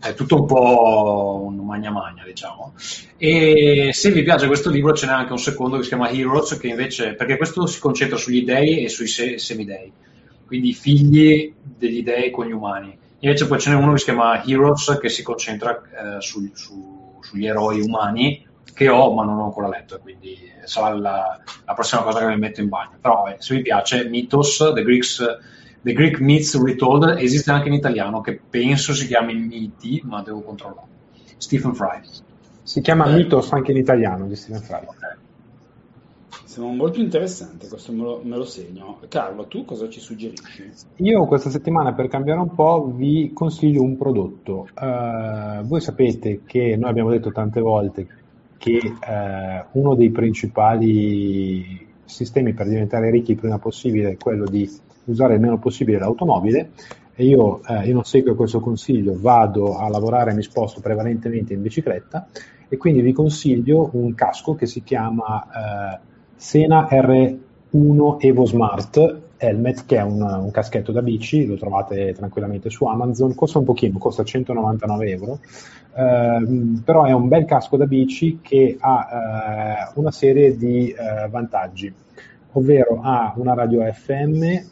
è 0.00 0.14
tutto 0.14 0.40
un 0.40 0.46
po' 0.46 1.42
un 1.44 1.56
magna 1.64 1.90
magna, 1.90 2.22
diciamo. 2.24 2.74
E 3.16 3.90
se 3.92 4.10
vi 4.10 4.22
piace 4.22 4.46
questo 4.46 4.70
libro 4.70 4.94
ce 4.94 5.06
n'è 5.06 5.12
anche 5.12 5.32
un 5.32 5.38
secondo 5.38 5.76
che 5.76 5.82
si 5.82 5.88
chiama 5.88 6.10
Heroes, 6.10 6.58
che 6.58 6.68
invece, 6.68 7.14
perché 7.14 7.36
questo 7.36 7.66
si 7.66 7.80
concentra 7.80 8.16
sugli 8.16 8.44
dei 8.44 8.84
e 8.84 8.88
sui 8.88 9.06
se- 9.06 9.38
semidei, 9.38 9.90
quindi 10.46 10.72
figli 10.72 11.52
degli 11.62 12.02
dei 12.02 12.30
con 12.30 12.46
gli 12.46 12.52
umani. 12.52 12.96
Invece 13.20 13.46
poi 13.46 13.58
ce 13.58 13.70
n'è 13.70 13.76
uno 13.76 13.92
che 13.92 13.98
si 13.98 14.04
chiama 14.04 14.44
Heroes, 14.44 14.98
che 15.00 15.08
si 15.08 15.22
concentra 15.22 15.82
eh, 15.82 16.20
su, 16.20 16.48
su, 16.54 17.18
sugli 17.20 17.46
eroi 17.46 17.80
umani 17.80 18.46
che 18.76 18.90
ho 18.90 19.12
ma 19.14 19.24
non 19.24 19.38
ho 19.38 19.44
ancora 19.44 19.68
letto, 19.68 19.98
quindi 19.98 20.36
sarà 20.64 20.94
la, 20.94 21.40
la 21.64 21.74
prossima 21.74 22.02
cosa 22.02 22.18
che 22.18 22.26
mi 22.26 22.38
metto 22.38 22.60
in 22.60 22.68
bagno. 22.68 22.98
Però 23.00 23.22
vabbè, 23.22 23.36
se 23.38 23.54
vi 23.54 23.62
piace, 23.62 24.06
Mythos, 24.06 24.70
The, 24.74 24.82
Greeks, 24.82 25.24
The 25.80 25.92
Greek 25.94 26.20
Myths 26.20 26.62
Retold, 26.62 27.16
esiste 27.18 27.50
anche 27.50 27.68
in 27.68 27.74
italiano, 27.74 28.20
che 28.20 28.38
penso 28.48 28.92
si 28.92 29.06
chiami 29.06 29.34
Miti, 29.34 30.02
ma 30.04 30.22
devo 30.22 30.42
controllare. 30.42 30.88
Stephen 31.38 31.74
Fry. 31.74 32.00
Si 32.62 32.82
chiama 32.82 33.06
eh. 33.06 33.14
Mythos 33.14 33.50
anche 33.52 33.70
in 33.70 33.78
italiano 33.78 34.26
di 34.26 34.36
Stephen 34.36 34.60
Fry. 34.60 34.82
Okay. 34.82 35.15
Sembra 36.56 36.74
molto 36.74 37.00
interessante, 37.00 37.68
questo 37.68 37.92
me 37.92 38.02
lo, 38.02 38.20
me 38.24 38.34
lo, 38.34 38.46
segno. 38.46 38.98
Carlo, 39.10 39.44
tu 39.44 39.66
cosa 39.66 39.90
ci 39.90 40.00
suggerisci? 40.00 40.70
Io 40.96 41.26
questa 41.26 41.50
settimana, 41.50 41.92
per 41.92 42.08
cambiare 42.08 42.40
un 42.40 42.54
po', 42.54 42.94
vi 42.96 43.30
consiglio 43.34 43.82
un 43.82 43.98
prodotto. 43.98 44.66
Uh, 44.74 45.66
voi 45.66 45.82
sapete 45.82 46.40
che 46.46 46.74
noi 46.78 46.88
abbiamo 46.88 47.10
detto 47.10 47.30
tante 47.30 47.60
volte 47.60 48.06
che 48.56 48.78
eh, 48.78 49.64
uno 49.72 49.94
dei 49.94 50.10
principali 50.10 51.86
sistemi 52.06 52.54
per 52.54 52.68
diventare 52.68 53.10
ricchi 53.10 53.32
il 53.32 53.38
prima 53.38 53.58
possibile 53.58 54.12
è 54.12 54.16
quello 54.16 54.46
di 54.46 54.66
usare 55.04 55.34
il 55.34 55.40
meno 55.40 55.58
possibile 55.58 55.98
l'automobile 55.98 56.70
e 57.14 57.26
io, 57.26 57.60
eh, 57.66 57.86
io 57.86 57.92
non 57.92 58.04
seguo 58.04 58.34
questo 58.34 58.60
consiglio, 58.60 59.14
vado 59.14 59.76
a 59.76 59.90
lavorare 59.90 60.30
e 60.30 60.34
mi 60.34 60.42
sposto 60.42 60.80
prevalentemente 60.80 61.52
in 61.52 61.60
bicicletta 61.60 62.28
e 62.66 62.78
quindi 62.78 63.02
vi 63.02 63.12
consiglio 63.12 63.90
un 63.92 64.14
casco 64.14 64.54
che 64.54 64.64
si 64.64 64.82
chiama 64.82 65.44
eh, 66.00 66.14
Sena 66.36 66.86
R1 66.90 68.16
Evo 68.18 68.44
Smart 68.44 69.24
Helmet 69.38 69.84
che 69.86 69.96
è 69.96 70.02
un, 70.02 70.22
un, 70.22 70.50
caschetto 70.50 70.92
da 70.92 71.02
bici, 71.02 71.46
lo 71.46 71.56
trovate 71.56 72.12
tranquillamente 72.12 72.70
su 72.70 72.84
Amazon, 72.84 73.34
costa 73.34 73.58
un 73.58 73.64
pochino, 73.64 73.98
costa 73.98 74.24
199 74.24 75.08
euro, 75.10 75.40
eh, 75.94 76.80
però 76.84 77.04
è 77.04 77.12
un 77.12 77.28
bel 77.28 77.44
casco 77.44 77.76
da 77.76 77.86
bici 77.86 78.38
che 78.40 78.76
ha 78.78 79.08
eh, 79.10 79.92
una 79.94 80.10
serie 80.10 80.56
di 80.56 80.88
eh, 80.88 81.28
vantaggi, 81.28 81.92
ovvero 82.52 83.00
ha 83.02 83.34
una 83.36 83.54
radio 83.54 83.82
FM, 83.92 84.42
eh, 84.42 84.64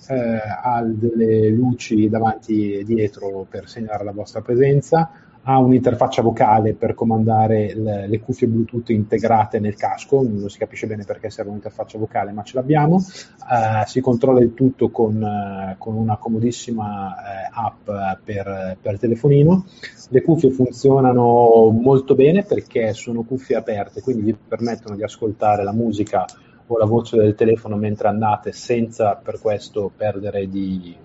ha 0.62 0.82
delle 0.82 1.48
luci 1.50 2.08
davanti 2.08 2.78
e 2.78 2.84
dietro 2.84 3.46
per 3.48 3.68
segnalare 3.68 4.04
la 4.04 4.12
vostra 4.12 4.40
presenza, 4.40 5.10
ha 5.46 5.58
un'interfaccia 5.58 6.22
vocale 6.22 6.74
per 6.74 6.94
comandare 6.94 7.74
le, 7.74 8.06
le, 8.06 8.20
cuffie 8.20 8.46
Bluetooth 8.46 8.88
integrate 8.90 9.60
nel 9.60 9.74
casco, 9.74 10.22
non 10.22 10.48
si 10.48 10.58
capisce 10.58 10.86
bene 10.86 11.04
perché 11.04 11.28
serve 11.28 11.50
un'interfaccia 11.50 11.98
vocale, 11.98 12.32
ma 12.32 12.42
ce 12.42 12.56
l'abbiamo. 12.56 12.96
Uh, 12.96 13.86
si 13.86 14.00
controlla 14.00 14.40
il 14.40 14.54
tutto 14.54 14.88
con, 14.88 15.20
uh, 15.20 15.76
con 15.76 15.96
una 15.96 16.16
comodissima 16.16 17.08
uh, 17.08 17.60
app 17.60 18.20
per, 18.24 18.78
per, 18.80 18.98
telefonino. 18.98 19.66
Le 20.08 20.22
cuffie 20.22 20.50
funzionano 20.50 21.68
molto 21.70 22.14
bene 22.14 22.44
perché 22.44 22.94
sono 22.94 23.22
cuffie 23.22 23.56
aperte, 23.56 24.00
quindi 24.00 24.22
vi 24.22 24.34
permettono 24.34 24.96
di 24.96 25.02
ascoltare 25.02 25.62
la 25.62 25.72
musica 25.72 26.24
o 26.66 26.78
la 26.78 26.86
voce 26.86 27.18
del 27.18 27.34
telefono 27.34 27.76
mentre 27.76 28.08
andate 28.08 28.52
senza 28.52 29.20
per 29.22 29.38
questo 29.38 29.90
perdere 29.94 30.48
di 30.48 30.96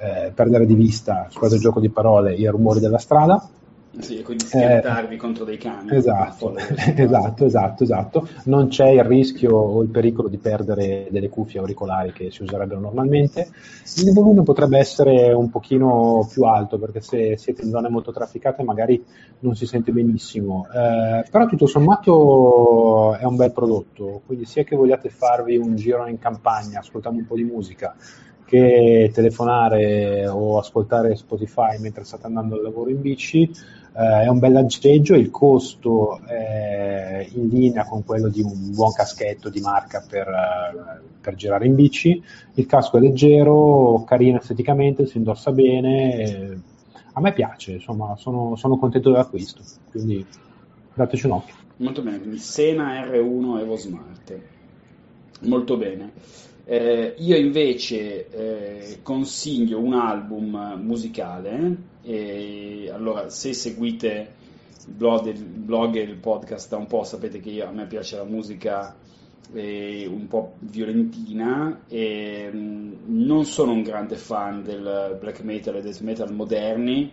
eh, 0.00 0.32
perdere 0.34 0.64
di 0.64 0.74
vista, 0.74 1.26
scusate 1.28 1.56
il 1.56 1.60
gioco 1.60 1.78
di 1.78 1.90
parole, 1.90 2.34
i 2.34 2.46
rumori 2.46 2.80
della 2.80 2.98
strada. 2.98 3.48
Sì, 3.98 4.22
quindi 4.22 4.44
schiantarvi 4.44 5.16
eh, 5.16 5.18
contro 5.18 5.44
dei 5.44 5.58
cani. 5.58 5.94
Esatto, 5.94 6.54
esatto, 6.56 7.44
esatto, 7.44 7.82
esatto. 7.82 8.28
Non 8.44 8.68
c'è 8.68 8.88
il 8.88 9.02
rischio 9.02 9.56
o 9.56 9.82
il 9.82 9.88
pericolo 9.88 10.28
di 10.28 10.38
perdere 10.38 11.08
delle 11.10 11.28
cuffie 11.28 11.58
auricolari 11.58 12.12
che 12.12 12.30
si 12.30 12.42
userebbero 12.42 12.78
normalmente. 12.78 13.50
Il 13.96 14.12
volume 14.12 14.44
potrebbe 14.44 14.78
essere 14.78 15.32
un 15.32 15.50
pochino 15.50 16.26
più 16.30 16.44
alto 16.44 16.78
perché 16.78 17.00
se 17.00 17.36
siete 17.36 17.62
in 17.62 17.70
zone 17.70 17.88
molto 17.88 18.12
trafficate 18.12 18.62
magari 18.62 19.04
non 19.40 19.56
si 19.56 19.66
sente 19.66 19.90
benissimo, 19.90 20.66
eh, 20.72 21.28
però 21.28 21.46
tutto 21.46 21.66
sommato 21.66 23.16
è 23.16 23.24
un 23.24 23.34
bel 23.34 23.52
prodotto, 23.52 24.22
quindi 24.24 24.44
sia 24.44 24.62
che 24.62 24.76
vogliate 24.76 25.08
farvi 25.08 25.56
un 25.56 25.74
giro 25.74 26.06
in 26.06 26.18
campagna 26.18 26.78
ascoltando 26.78 27.18
un 27.18 27.26
po' 27.26 27.34
di 27.34 27.44
musica, 27.44 27.96
che 28.50 29.12
telefonare 29.14 30.26
o 30.26 30.58
ascoltare 30.58 31.14
Spotify 31.14 31.78
mentre 31.78 32.02
state 32.02 32.26
andando 32.26 32.56
al 32.56 32.62
lavoro 32.62 32.90
in 32.90 33.00
bici 33.00 33.42
eh, 33.42 34.22
è 34.22 34.26
un 34.26 34.40
bel 34.40 34.56
aggeggio, 34.56 35.14
il 35.14 35.30
costo 35.30 36.20
è 36.26 37.28
in 37.32 37.46
linea 37.46 37.84
con 37.84 38.04
quello 38.04 38.28
di 38.28 38.40
un 38.40 38.72
buon 38.72 38.92
caschetto 38.92 39.50
di 39.50 39.60
marca 39.60 40.04
per, 40.08 40.26
eh, 40.26 41.00
per 41.20 41.36
girare 41.36 41.66
in 41.66 41.76
bici, 41.76 42.20
il 42.54 42.66
casco 42.66 42.96
è 42.96 43.00
leggero, 43.00 44.02
carino 44.04 44.38
esteticamente, 44.38 45.06
si 45.06 45.18
indossa 45.18 45.52
bene, 45.52 46.60
a 47.12 47.20
me 47.20 47.32
piace, 47.32 47.72
insomma 47.72 48.16
sono, 48.16 48.56
sono 48.56 48.78
contento 48.78 49.10
dell'acquisto, 49.10 49.62
quindi 49.92 50.26
dateci 50.92 51.26
un 51.26 51.32
occhio. 51.32 51.54
Molto 51.76 52.02
bene, 52.02 52.18
quindi 52.18 52.38
Sena 52.38 53.00
R1 53.06 53.60
Evo 53.60 53.76
Smart, 53.76 54.38
molto 55.42 55.76
bene. 55.76 56.12
Eh, 56.70 57.14
io 57.18 57.36
invece 57.36 58.28
eh, 58.30 58.98
consiglio 59.02 59.80
un 59.80 59.92
album 59.92 60.80
musicale, 60.80 61.76
e, 62.00 62.88
allora 62.94 63.28
se 63.28 63.52
seguite 63.54 64.34
il 64.86 64.92
blog, 64.92 65.26
il 65.26 65.42
blog, 65.42 65.96
e 65.96 66.02
il 66.02 66.14
podcast 66.14 66.68
da 66.68 66.76
un 66.76 66.86
po' 66.86 67.02
sapete 67.02 67.40
che 67.40 67.50
io, 67.50 67.66
a 67.66 67.72
me 67.72 67.88
piace 67.88 68.18
la 68.18 68.22
musica 68.22 68.94
eh, 69.52 70.06
un 70.08 70.28
po' 70.28 70.54
violentina 70.60 71.80
e 71.88 72.48
mh, 72.52 72.56
mm, 72.56 72.92
non 73.06 73.44
sono 73.46 73.72
un 73.72 73.82
grande 73.82 74.14
fan 74.14 74.62
del 74.62 75.16
black 75.18 75.42
metal 75.42 75.74
e 75.74 75.82
death 75.82 76.02
metal 76.02 76.32
moderni, 76.32 77.10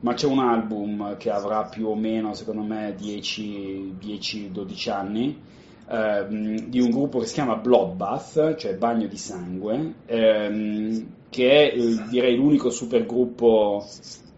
ma 0.00 0.14
c'è 0.14 0.26
un 0.26 0.40
album 0.40 1.16
che 1.16 1.30
avrà 1.30 1.62
più 1.66 1.86
o 1.86 1.94
meno 1.94 2.34
secondo 2.34 2.62
me 2.62 2.96
10-12 2.96 4.90
anni 4.90 5.40
ehm, 5.88 6.58
di 6.66 6.80
un 6.80 6.90
gruppo 6.90 7.18
che 7.18 7.26
si 7.26 7.34
chiama 7.34 7.56
Bloodbath, 7.56 8.56
cioè 8.56 8.74
bagno 8.74 9.06
di 9.06 9.16
sangue, 9.16 9.94
ehm, 10.06 11.06
che 11.30 11.50
è 11.50 11.76
eh, 11.76 12.04
direi 12.08 12.36
l'unico 12.36 12.70
supergruppo 12.70 13.84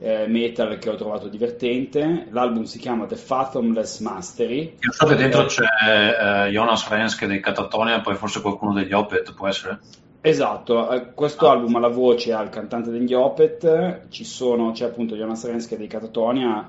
eh, 0.00 0.26
metal 0.26 0.78
che 0.78 0.88
ho 0.90 0.94
trovato 0.94 1.28
divertente. 1.28 2.26
L'album 2.30 2.64
si 2.64 2.78
chiama 2.78 3.06
The 3.06 3.16
Fathomless 3.16 4.00
Mastery. 4.00 4.76
Io 4.80 4.92
so 4.92 5.06
che 5.06 5.14
dentro 5.14 5.42
eh, 5.42 5.46
c'è 5.46 6.46
eh, 6.46 6.50
Jonas 6.50 6.88
Renske 6.88 7.26
dei 7.26 7.40
Catatonia 7.40 8.00
poi 8.00 8.14
forse 8.14 8.40
qualcuno 8.40 8.72
degli 8.72 8.92
Opet, 8.92 9.34
può 9.34 9.48
essere? 9.48 9.78
Esatto, 10.20 10.90
eh, 10.90 11.12
questo 11.14 11.48
ah. 11.48 11.52
album 11.52 11.76
ha 11.76 11.80
la 11.80 11.88
voce 11.88 12.32
al 12.32 12.48
cantante 12.48 12.90
degli 12.90 13.14
Opet, 13.14 14.08
ci 14.08 14.24
sono, 14.24 14.72
c'è 14.72 14.84
appunto 14.84 15.14
Jonas 15.14 15.46
Renske 15.46 15.76
dei 15.76 15.86
Catatonia, 15.86 16.68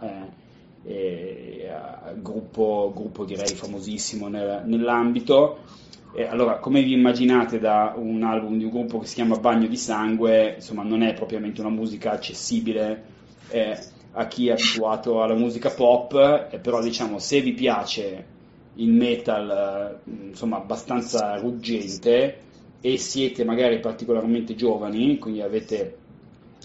eh, 0.84 1.70
eh, 1.70 2.22
gruppo, 2.22 2.92
gruppo, 2.96 3.26
direi 3.26 3.54
famosissimo 3.56 4.28
nel, 4.28 4.64
nell'ambito. 4.66 5.60
Eh, 6.14 6.26
allora, 6.26 6.58
come 6.58 6.82
vi 6.82 6.94
immaginate 6.94 7.60
da 7.60 7.94
un 7.96 8.24
album 8.24 8.58
di 8.58 8.64
un 8.64 8.72
gruppo 8.72 9.00
che 9.00 9.06
si 9.06 9.16
chiama 9.16 9.38
Bagno 9.38 9.68
di 9.68 9.78
Sangue, 9.78 10.56
insomma 10.56 10.84
non 10.84 11.04
è 11.04 11.14
propriamente 11.14 11.62
una 11.62 11.70
musica 11.70 12.12
accessibile 12.12 13.04
eh, 13.50 13.78
a 14.14 14.28
chi 14.28 14.48
è 14.48 14.54
abituato 14.54 15.22
alla 15.22 15.36
musica 15.36 15.70
pop, 15.70 16.48
eh, 16.52 16.58
però 16.58 16.82
diciamo 16.82 17.20
se 17.20 17.42
vi 17.42 17.54
piace 17.54 18.38
in 18.76 18.96
metal 18.96 20.00
insomma 20.06 20.58
abbastanza 20.58 21.38
ruggente 21.38 22.38
e 22.82 22.98
siete 22.98 23.44
magari 23.44 23.80
particolarmente 23.80 24.56
giovani, 24.56 25.18
quindi 25.20 25.42
avete 25.42 25.98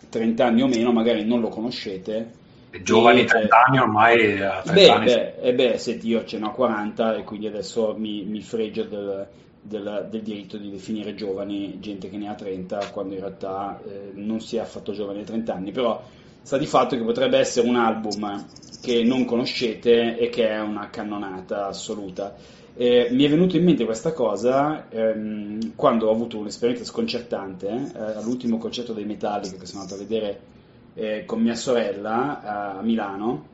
30 0.09 0.47
anni 0.47 0.62
o 0.62 0.69
meno, 0.69 0.93
magari 0.93 1.25
non 1.25 1.41
lo 1.41 1.49
conoscete. 1.49 2.43
E 2.75 2.83
giovani 2.83 3.25
30 3.25 3.64
anni 3.66 3.79
ormai. 3.79 4.18
30 4.18 4.72
beh, 4.72 4.89
anni... 4.89 5.05
beh, 5.05 5.35
eh 5.41 5.55
beh, 5.55 5.79
senti, 5.79 6.09
io 6.09 6.25
ce 6.25 6.41
ne 6.41 6.47
ho 6.47 6.51
40 6.51 7.18
e 7.18 7.22
quindi 7.22 7.47
adesso 7.47 7.95
mi, 7.97 8.25
mi 8.25 8.41
fregio 8.41 8.83
del, 8.83 9.29
del, 9.61 10.09
del, 10.11 10.22
diritto 10.22 10.57
di 10.57 10.72
definire 10.72 11.14
giovani 11.14 11.79
gente 11.79 12.11
che 12.11 12.16
ne 12.16 12.29
ha 12.29 12.35
30 12.35 12.89
quando 12.91 13.14
in 13.14 13.20
realtà 13.20 13.81
eh, 13.87 14.11
non 14.14 14.41
si 14.41 14.57
è 14.57 14.59
affatto 14.59 14.91
giovane 14.91 15.20
a 15.20 15.25
30 15.25 15.55
anni, 15.55 15.70
però 15.70 16.03
sta 16.43 16.59
di 16.59 16.66
fatto 16.66 16.97
che 16.97 17.05
potrebbe 17.05 17.39
essere 17.39 17.68
un 17.68 17.77
album 17.77 18.45
che 18.83 19.05
non 19.05 19.25
conoscete 19.25 20.18
e 20.18 20.29
che 20.29 20.49
è 20.49 20.59
una 20.59 20.91
cannonata 20.91 21.68
assoluta. 21.68 22.35
Eh, 22.75 23.07
mi 23.12 23.22
è 23.22 23.29
venuto 23.29 23.57
in 23.57 23.62
mente 23.62 23.85
questa 23.85 24.12
cosa 24.12 24.89
ehm, 24.89 25.77
quando 25.77 26.09
ho 26.09 26.11
avuto 26.11 26.39
un'esperienza 26.39 26.83
sconcertante 26.83 27.68
eh, 27.68 27.99
all'ultimo 28.16 28.59
concerto 28.59 28.93
dei 28.93 29.05
Metallica 29.05 29.59
che 29.59 29.66
sono 29.66 29.83
andato 29.83 30.01
a 30.01 30.05
vedere 30.05 30.41
eh, 30.95 31.25
con 31.25 31.41
mia 31.41 31.55
sorella 31.55 32.77
a 32.77 32.83
Milano, 32.83 33.47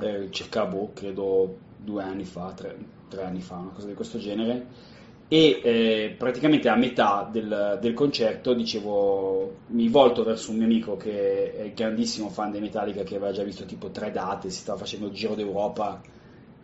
eh, 0.00 0.28
circa, 0.30 0.64
boh, 0.64 0.90
credo 0.94 1.56
due 1.76 2.02
anni 2.02 2.24
fa, 2.24 2.52
tre, 2.54 2.76
tre, 3.08 3.24
anni 3.24 3.40
fa, 3.40 3.56
una 3.56 3.70
cosa 3.70 3.86
di 3.86 3.94
questo 3.94 4.18
genere. 4.18 4.92
E 5.26 5.60
eh, 5.62 6.14
praticamente 6.16 6.68
a 6.68 6.76
metà 6.76 7.28
del, 7.30 7.78
del, 7.80 7.94
concerto 7.94 8.52
dicevo, 8.52 9.56
mi 9.68 9.88
volto 9.88 10.22
verso 10.22 10.50
un 10.50 10.58
mio 10.58 10.66
amico 10.66 10.96
che 10.96 11.54
è 11.54 11.72
grandissimo 11.72 12.28
fan 12.28 12.50
dei 12.50 12.60
Metallica, 12.60 13.02
che 13.02 13.16
aveva 13.16 13.32
già 13.32 13.42
visto 13.42 13.64
tipo 13.64 13.90
tre 13.90 14.10
date, 14.10 14.50
si 14.50 14.60
stava 14.60 14.78
facendo 14.78 15.06
il 15.06 15.12
giro 15.12 15.34
d'Europa 15.34 16.00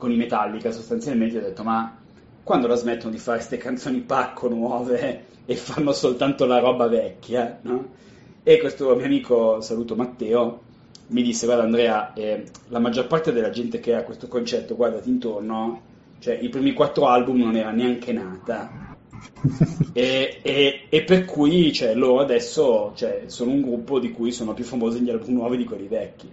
con 0.00 0.10
i 0.10 0.16
Metallica 0.16 0.72
sostanzialmente 0.72 1.36
ho 1.36 1.42
detto 1.42 1.62
ma 1.62 1.94
quando 2.42 2.66
la 2.66 2.74
smettono 2.74 3.12
di 3.12 3.18
fare 3.18 3.36
queste 3.36 3.58
canzoni 3.58 4.00
pacco 4.00 4.48
nuove 4.48 5.24
e 5.44 5.56
fanno 5.56 5.92
soltanto 5.92 6.46
la 6.46 6.58
roba 6.58 6.88
vecchia, 6.88 7.58
no? 7.62 7.98
E 8.42 8.58
questo 8.58 8.96
mio 8.96 9.04
amico, 9.04 9.60
saluto 9.60 9.94
Matteo, 9.94 10.60
mi 11.08 11.22
disse 11.22 11.44
guarda 11.44 11.64
Andrea, 11.64 12.14
eh, 12.14 12.44
la 12.68 12.78
maggior 12.78 13.06
parte 13.06 13.32
della 13.32 13.50
gente 13.50 13.80
che 13.80 13.94
ha 13.94 14.02
questo 14.02 14.28
concetto, 14.28 14.76
guardati 14.76 15.10
intorno, 15.10 15.82
cioè 16.20 16.38
i 16.40 16.48
primi 16.48 16.72
quattro 16.72 17.06
album 17.06 17.38
non 17.38 17.56
era 17.56 17.70
neanche 17.70 18.12
nata. 18.12 18.96
e, 19.92 20.38
e, 20.40 20.86
e, 20.88 21.02
per 21.02 21.26
cui 21.26 21.70
cioè, 21.74 21.94
loro 21.94 22.20
adesso 22.20 22.92
cioè, 22.94 23.24
sono 23.26 23.50
un 23.50 23.60
gruppo 23.60 23.98
di 23.98 24.10
cui 24.10 24.32
sono 24.32 24.54
più 24.54 24.64
famosi 24.64 25.00
gli 25.00 25.10
album 25.10 25.34
nuovi 25.34 25.58
di 25.58 25.64
quelli 25.64 25.86
vecchi 25.86 26.28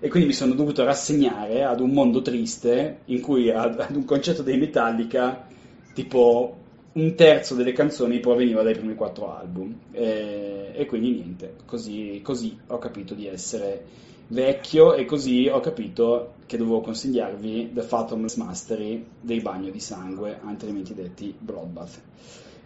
e 0.00 0.08
quindi 0.08 0.28
mi 0.28 0.34
sono 0.34 0.54
dovuto 0.54 0.82
rassegnare 0.82 1.62
ad 1.62 1.78
un 1.78 1.90
mondo 1.90 2.20
triste 2.20 3.02
in 3.04 3.20
cui 3.20 3.50
ad, 3.50 3.78
ad 3.78 3.94
un 3.94 4.04
concetto 4.04 4.42
dei 4.42 4.58
Metallica 4.58 5.46
tipo 5.94 6.63
un 6.94 7.14
terzo 7.14 7.54
delle 7.54 7.72
canzoni 7.72 8.20
proveniva 8.20 8.62
dai 8.62 8.74
primi 8.74 8.94
quattro 8.94 9.36
album 9.36 9.74
e, 9.92 10.72
e 10.74 10.86
quindi 10.86 11.10
niente, 11.10 11.54
così, 11.66 12.20
così, 12.22 12.56
ho 12.68 12.78
capito 12.78 13.14
di 13.14 13.26
essere 13.26 13.84
vecchio 14.28 14.94
e 14.94 15.04
così 15.04 15.48
ho 15.48 15.60
capito 15.60 16.34
che 16.46 16.56
dovevo 16.56 16.80
consigliarvi 16.80 17.72
The 17.72 17.82
Fathomless 17.82 18.36
Mastery 18.36 19.04
dei 19.20 19.40
bagno 19.40 19.70
di 19.70 19.80
sangue, 19.80 20.38
altrimenti 20.44 20.94
detti 20.94 21.34
Bloodbath. 21.36 22.00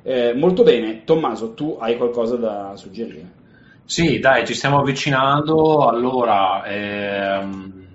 Eh, 0.03 0.35
molto 0.35 0.63
bene, 0.63 1.05
Tommaso, 1.05 1.55
tu 1.55 1.77
hai 1.79 1.97
qualcosa 1.97 2.37
da 2.37 2.75
suggerire? 2.77 3.37
Sì, 3.85 4.19
dai, 4.19 4.47
ci 4.47 4.55
stiamo 4.55 4.81
avvicinando. 4.81 5.87
Allora, 5.87 6.65
ehm, 6.65 7.88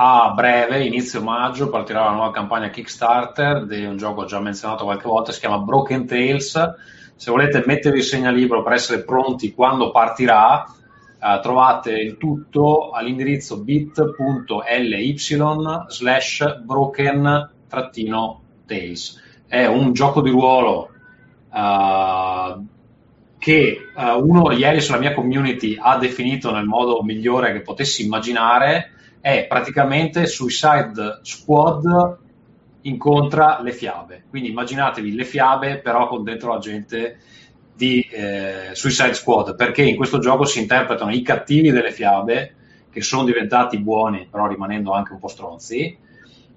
a 0.00 0.30
breve, 0.30 0.84
inizio 0.84 1.20
maggio, 1.20 1.70
partirà 1.70 2.04
la 2.04 2.12
nuova 2.12 2.30
campagna 2.30 2.70
Kickstarter 2.70 3.66
di 3.66 3.84
un 3.84 3.96
gioco 3.96 4.26
già 4.26 4.38
menzionato 4.38 4.84
qualche 4.84 5.08
volta, 5.08 5.32
si 5.32 5.40
chiama 5.40 5.58
Broken 5.58 6.06
Tales. 6.06 6.74
Se 7.16 7.30
volete 7.32 7.64
mettervi 7.66 7.98
il 7.98 8.04
segnalibro 8.04 8.62
per 8.62 8.74
essere 8.74 9.02
pronti 9.02 9.52
quando 9.52 9.90
partirà, 9.90 10.64
eh, 11.20 11.40
trovate 11.42 11.98
il 11.98 12.16
tutto 12.16 12.92
all'indirizzo 12.92 13.60
bit.ly 13.60 15.18
slash 15.18 16.60
broken-tales. 16.60 18.02
È 19.48 19.66
un 19.66 19.92
gioco 19.94 20.20
di 20.20 20.30
ruolo 20.30 20.90
uh, 21.50 22.64
che 23.36 23.78
uh, 23.96 24.24
uno 24.24 24.52
ieri 24.52 24.80
sulla 24.80 24.98
mia 24.98 25.12
community 25.12 25.76
ha 25.76 25.98
definito 25.98 26.52
nel 26.52 26.66
modo 26.66 27.02
migliore 27.02 27.50
che 27.52 27.62
potessi 27.62 28.04
immaginare 28.04 28.92
è 29.20 29.46
praticamente 29.46 30.26
Suicide 30.26 31.20
Squad 31.22 32.18
incontra 32.82 33.60
le 33.60 33.72
fiabe. 33.72 34.24
Quindi 34.28 34.50
immaginatevi 34.50 35.14
le 35.14 35.24
fiabe 35.24 35.78
però 35.78 36.08
con 36.08 36.22
dentro 36.22 36.52
la 36.52 36.58
gente 36.58 37.18
di 37.74 38.00
eh, 38.00 38.70
Suicide 38.72 39.14
Squad, 39.14 39.54
perché 39.54 39.82
in 39.82 39.96
questo 39.96 40.18
gioco 40.18 40.44
si 40.44 40.60
interpretano 40.60 41.12
i 41.12 41.22
cattivi 41.22 41.70
delle 41.70 41.92
fiabe 41.92 42.54
che 42.90 43.00
sono 43.02 43.24
diventati 43.24 43.78
buoni, 43.78 44.26
però 44.28 44.48
rimanendo 44.48 44.92
anche 44.92 45.12
un 45.12 45.18
po' 45.20 45.28
stronzi, 45.28 45.96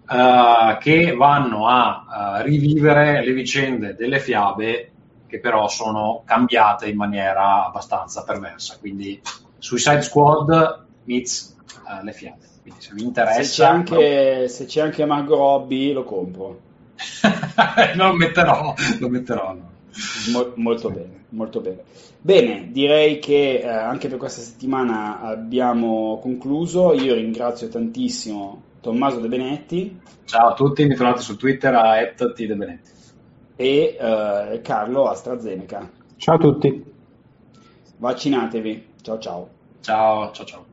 uh, 0.08 0.78
che 0.80 1.14
vanno 1.16 1.68
a 1.68 2.40
uh, 2.40 2.44
rivivere 2.44 3.24
le 3.24 3.34
vicende 3.34 3.96
delle 3.96 4.20
fiabe 4.20 4.92
che 5.28 5.40
però 5.40 5.68
sono 5.68 6.24
cambiate 6.26 6.90
in 6.90 6.98
maniera 6.98 7.66
abbastanza 7.66 8.24
perversa. 8.24 8.78
Quindi 8.80 9.22
Suicide 9.60 10.02
Squad 10.02 10.86
meets 11.04 11.56
uh, 11.86 12.04
le 12.04 12.14
fiabe. 12.14 12.51
Quindi 12.62 12.82
se 12.82 12.94
vi 12.94 13.04
interessa... 13.04 13.44
Se 13.44 13.62
c'è 13.62 13.66
anche, 13.66 14.48
se 14.48 14.66
c'è 14.66 14.82
anche 14.82 15.06
Margot 15.06 15.38
Robbie 15.38 15.94
lo 15.94 16.04
compro. 16.04 16.60
lo 17.96 18.14
metterò, 18.14 18.74
lo 19.00 19.10
metterò. 19.10 19.54
No. 19.54 19.70
Mo- 20.32 20.54
molto 20.56 20.90
bene, 20.90 21.26
molto 21.30 21.60
bene. 21.60 21.84
Bene, 22.20 22.70
direi 22.72 23.20
che 23.20 23.60
eh, 23.60 23.68
anche 23.68 24.08
per 24.08 24.18
questa 24.18 24.42
settimana 24.42 25.22
abbiamo 25.22 26.20
concluso. 26.22 26.94
Io 26.94 27.16
ringrazio 27.16 27.68
tantissimo 27.68 28.62
Tommaso 28.80 29.20
De 29.20 29.28
Benetti. 29.28 30.00
Ciao 30.26 30.50
a 30.50 30.54
tutti, 30.54 30.86
mi 30.86 30.96
trovate 30.96 31.22
su 31.22 31.36
Twitter 31.36 31.74
a 31.74 32.14
@tdebenetti 32.16 33.00
e 33.56 33.98
eh, 34.00 34.62
Carlo 34.62 35.08
AstraZeneca. 35.08 35.90
Ciao 36.18 36.36
a 36.36 36.40
tutti. 36.40 36.84
Vaccinatevi. 37.98 38.88
Ciao 39.02 39.20
ciao. 39.20 39.50
Ciao 39.82 40.32
ciao 40.32 40.46
ciao. 40.46 40.71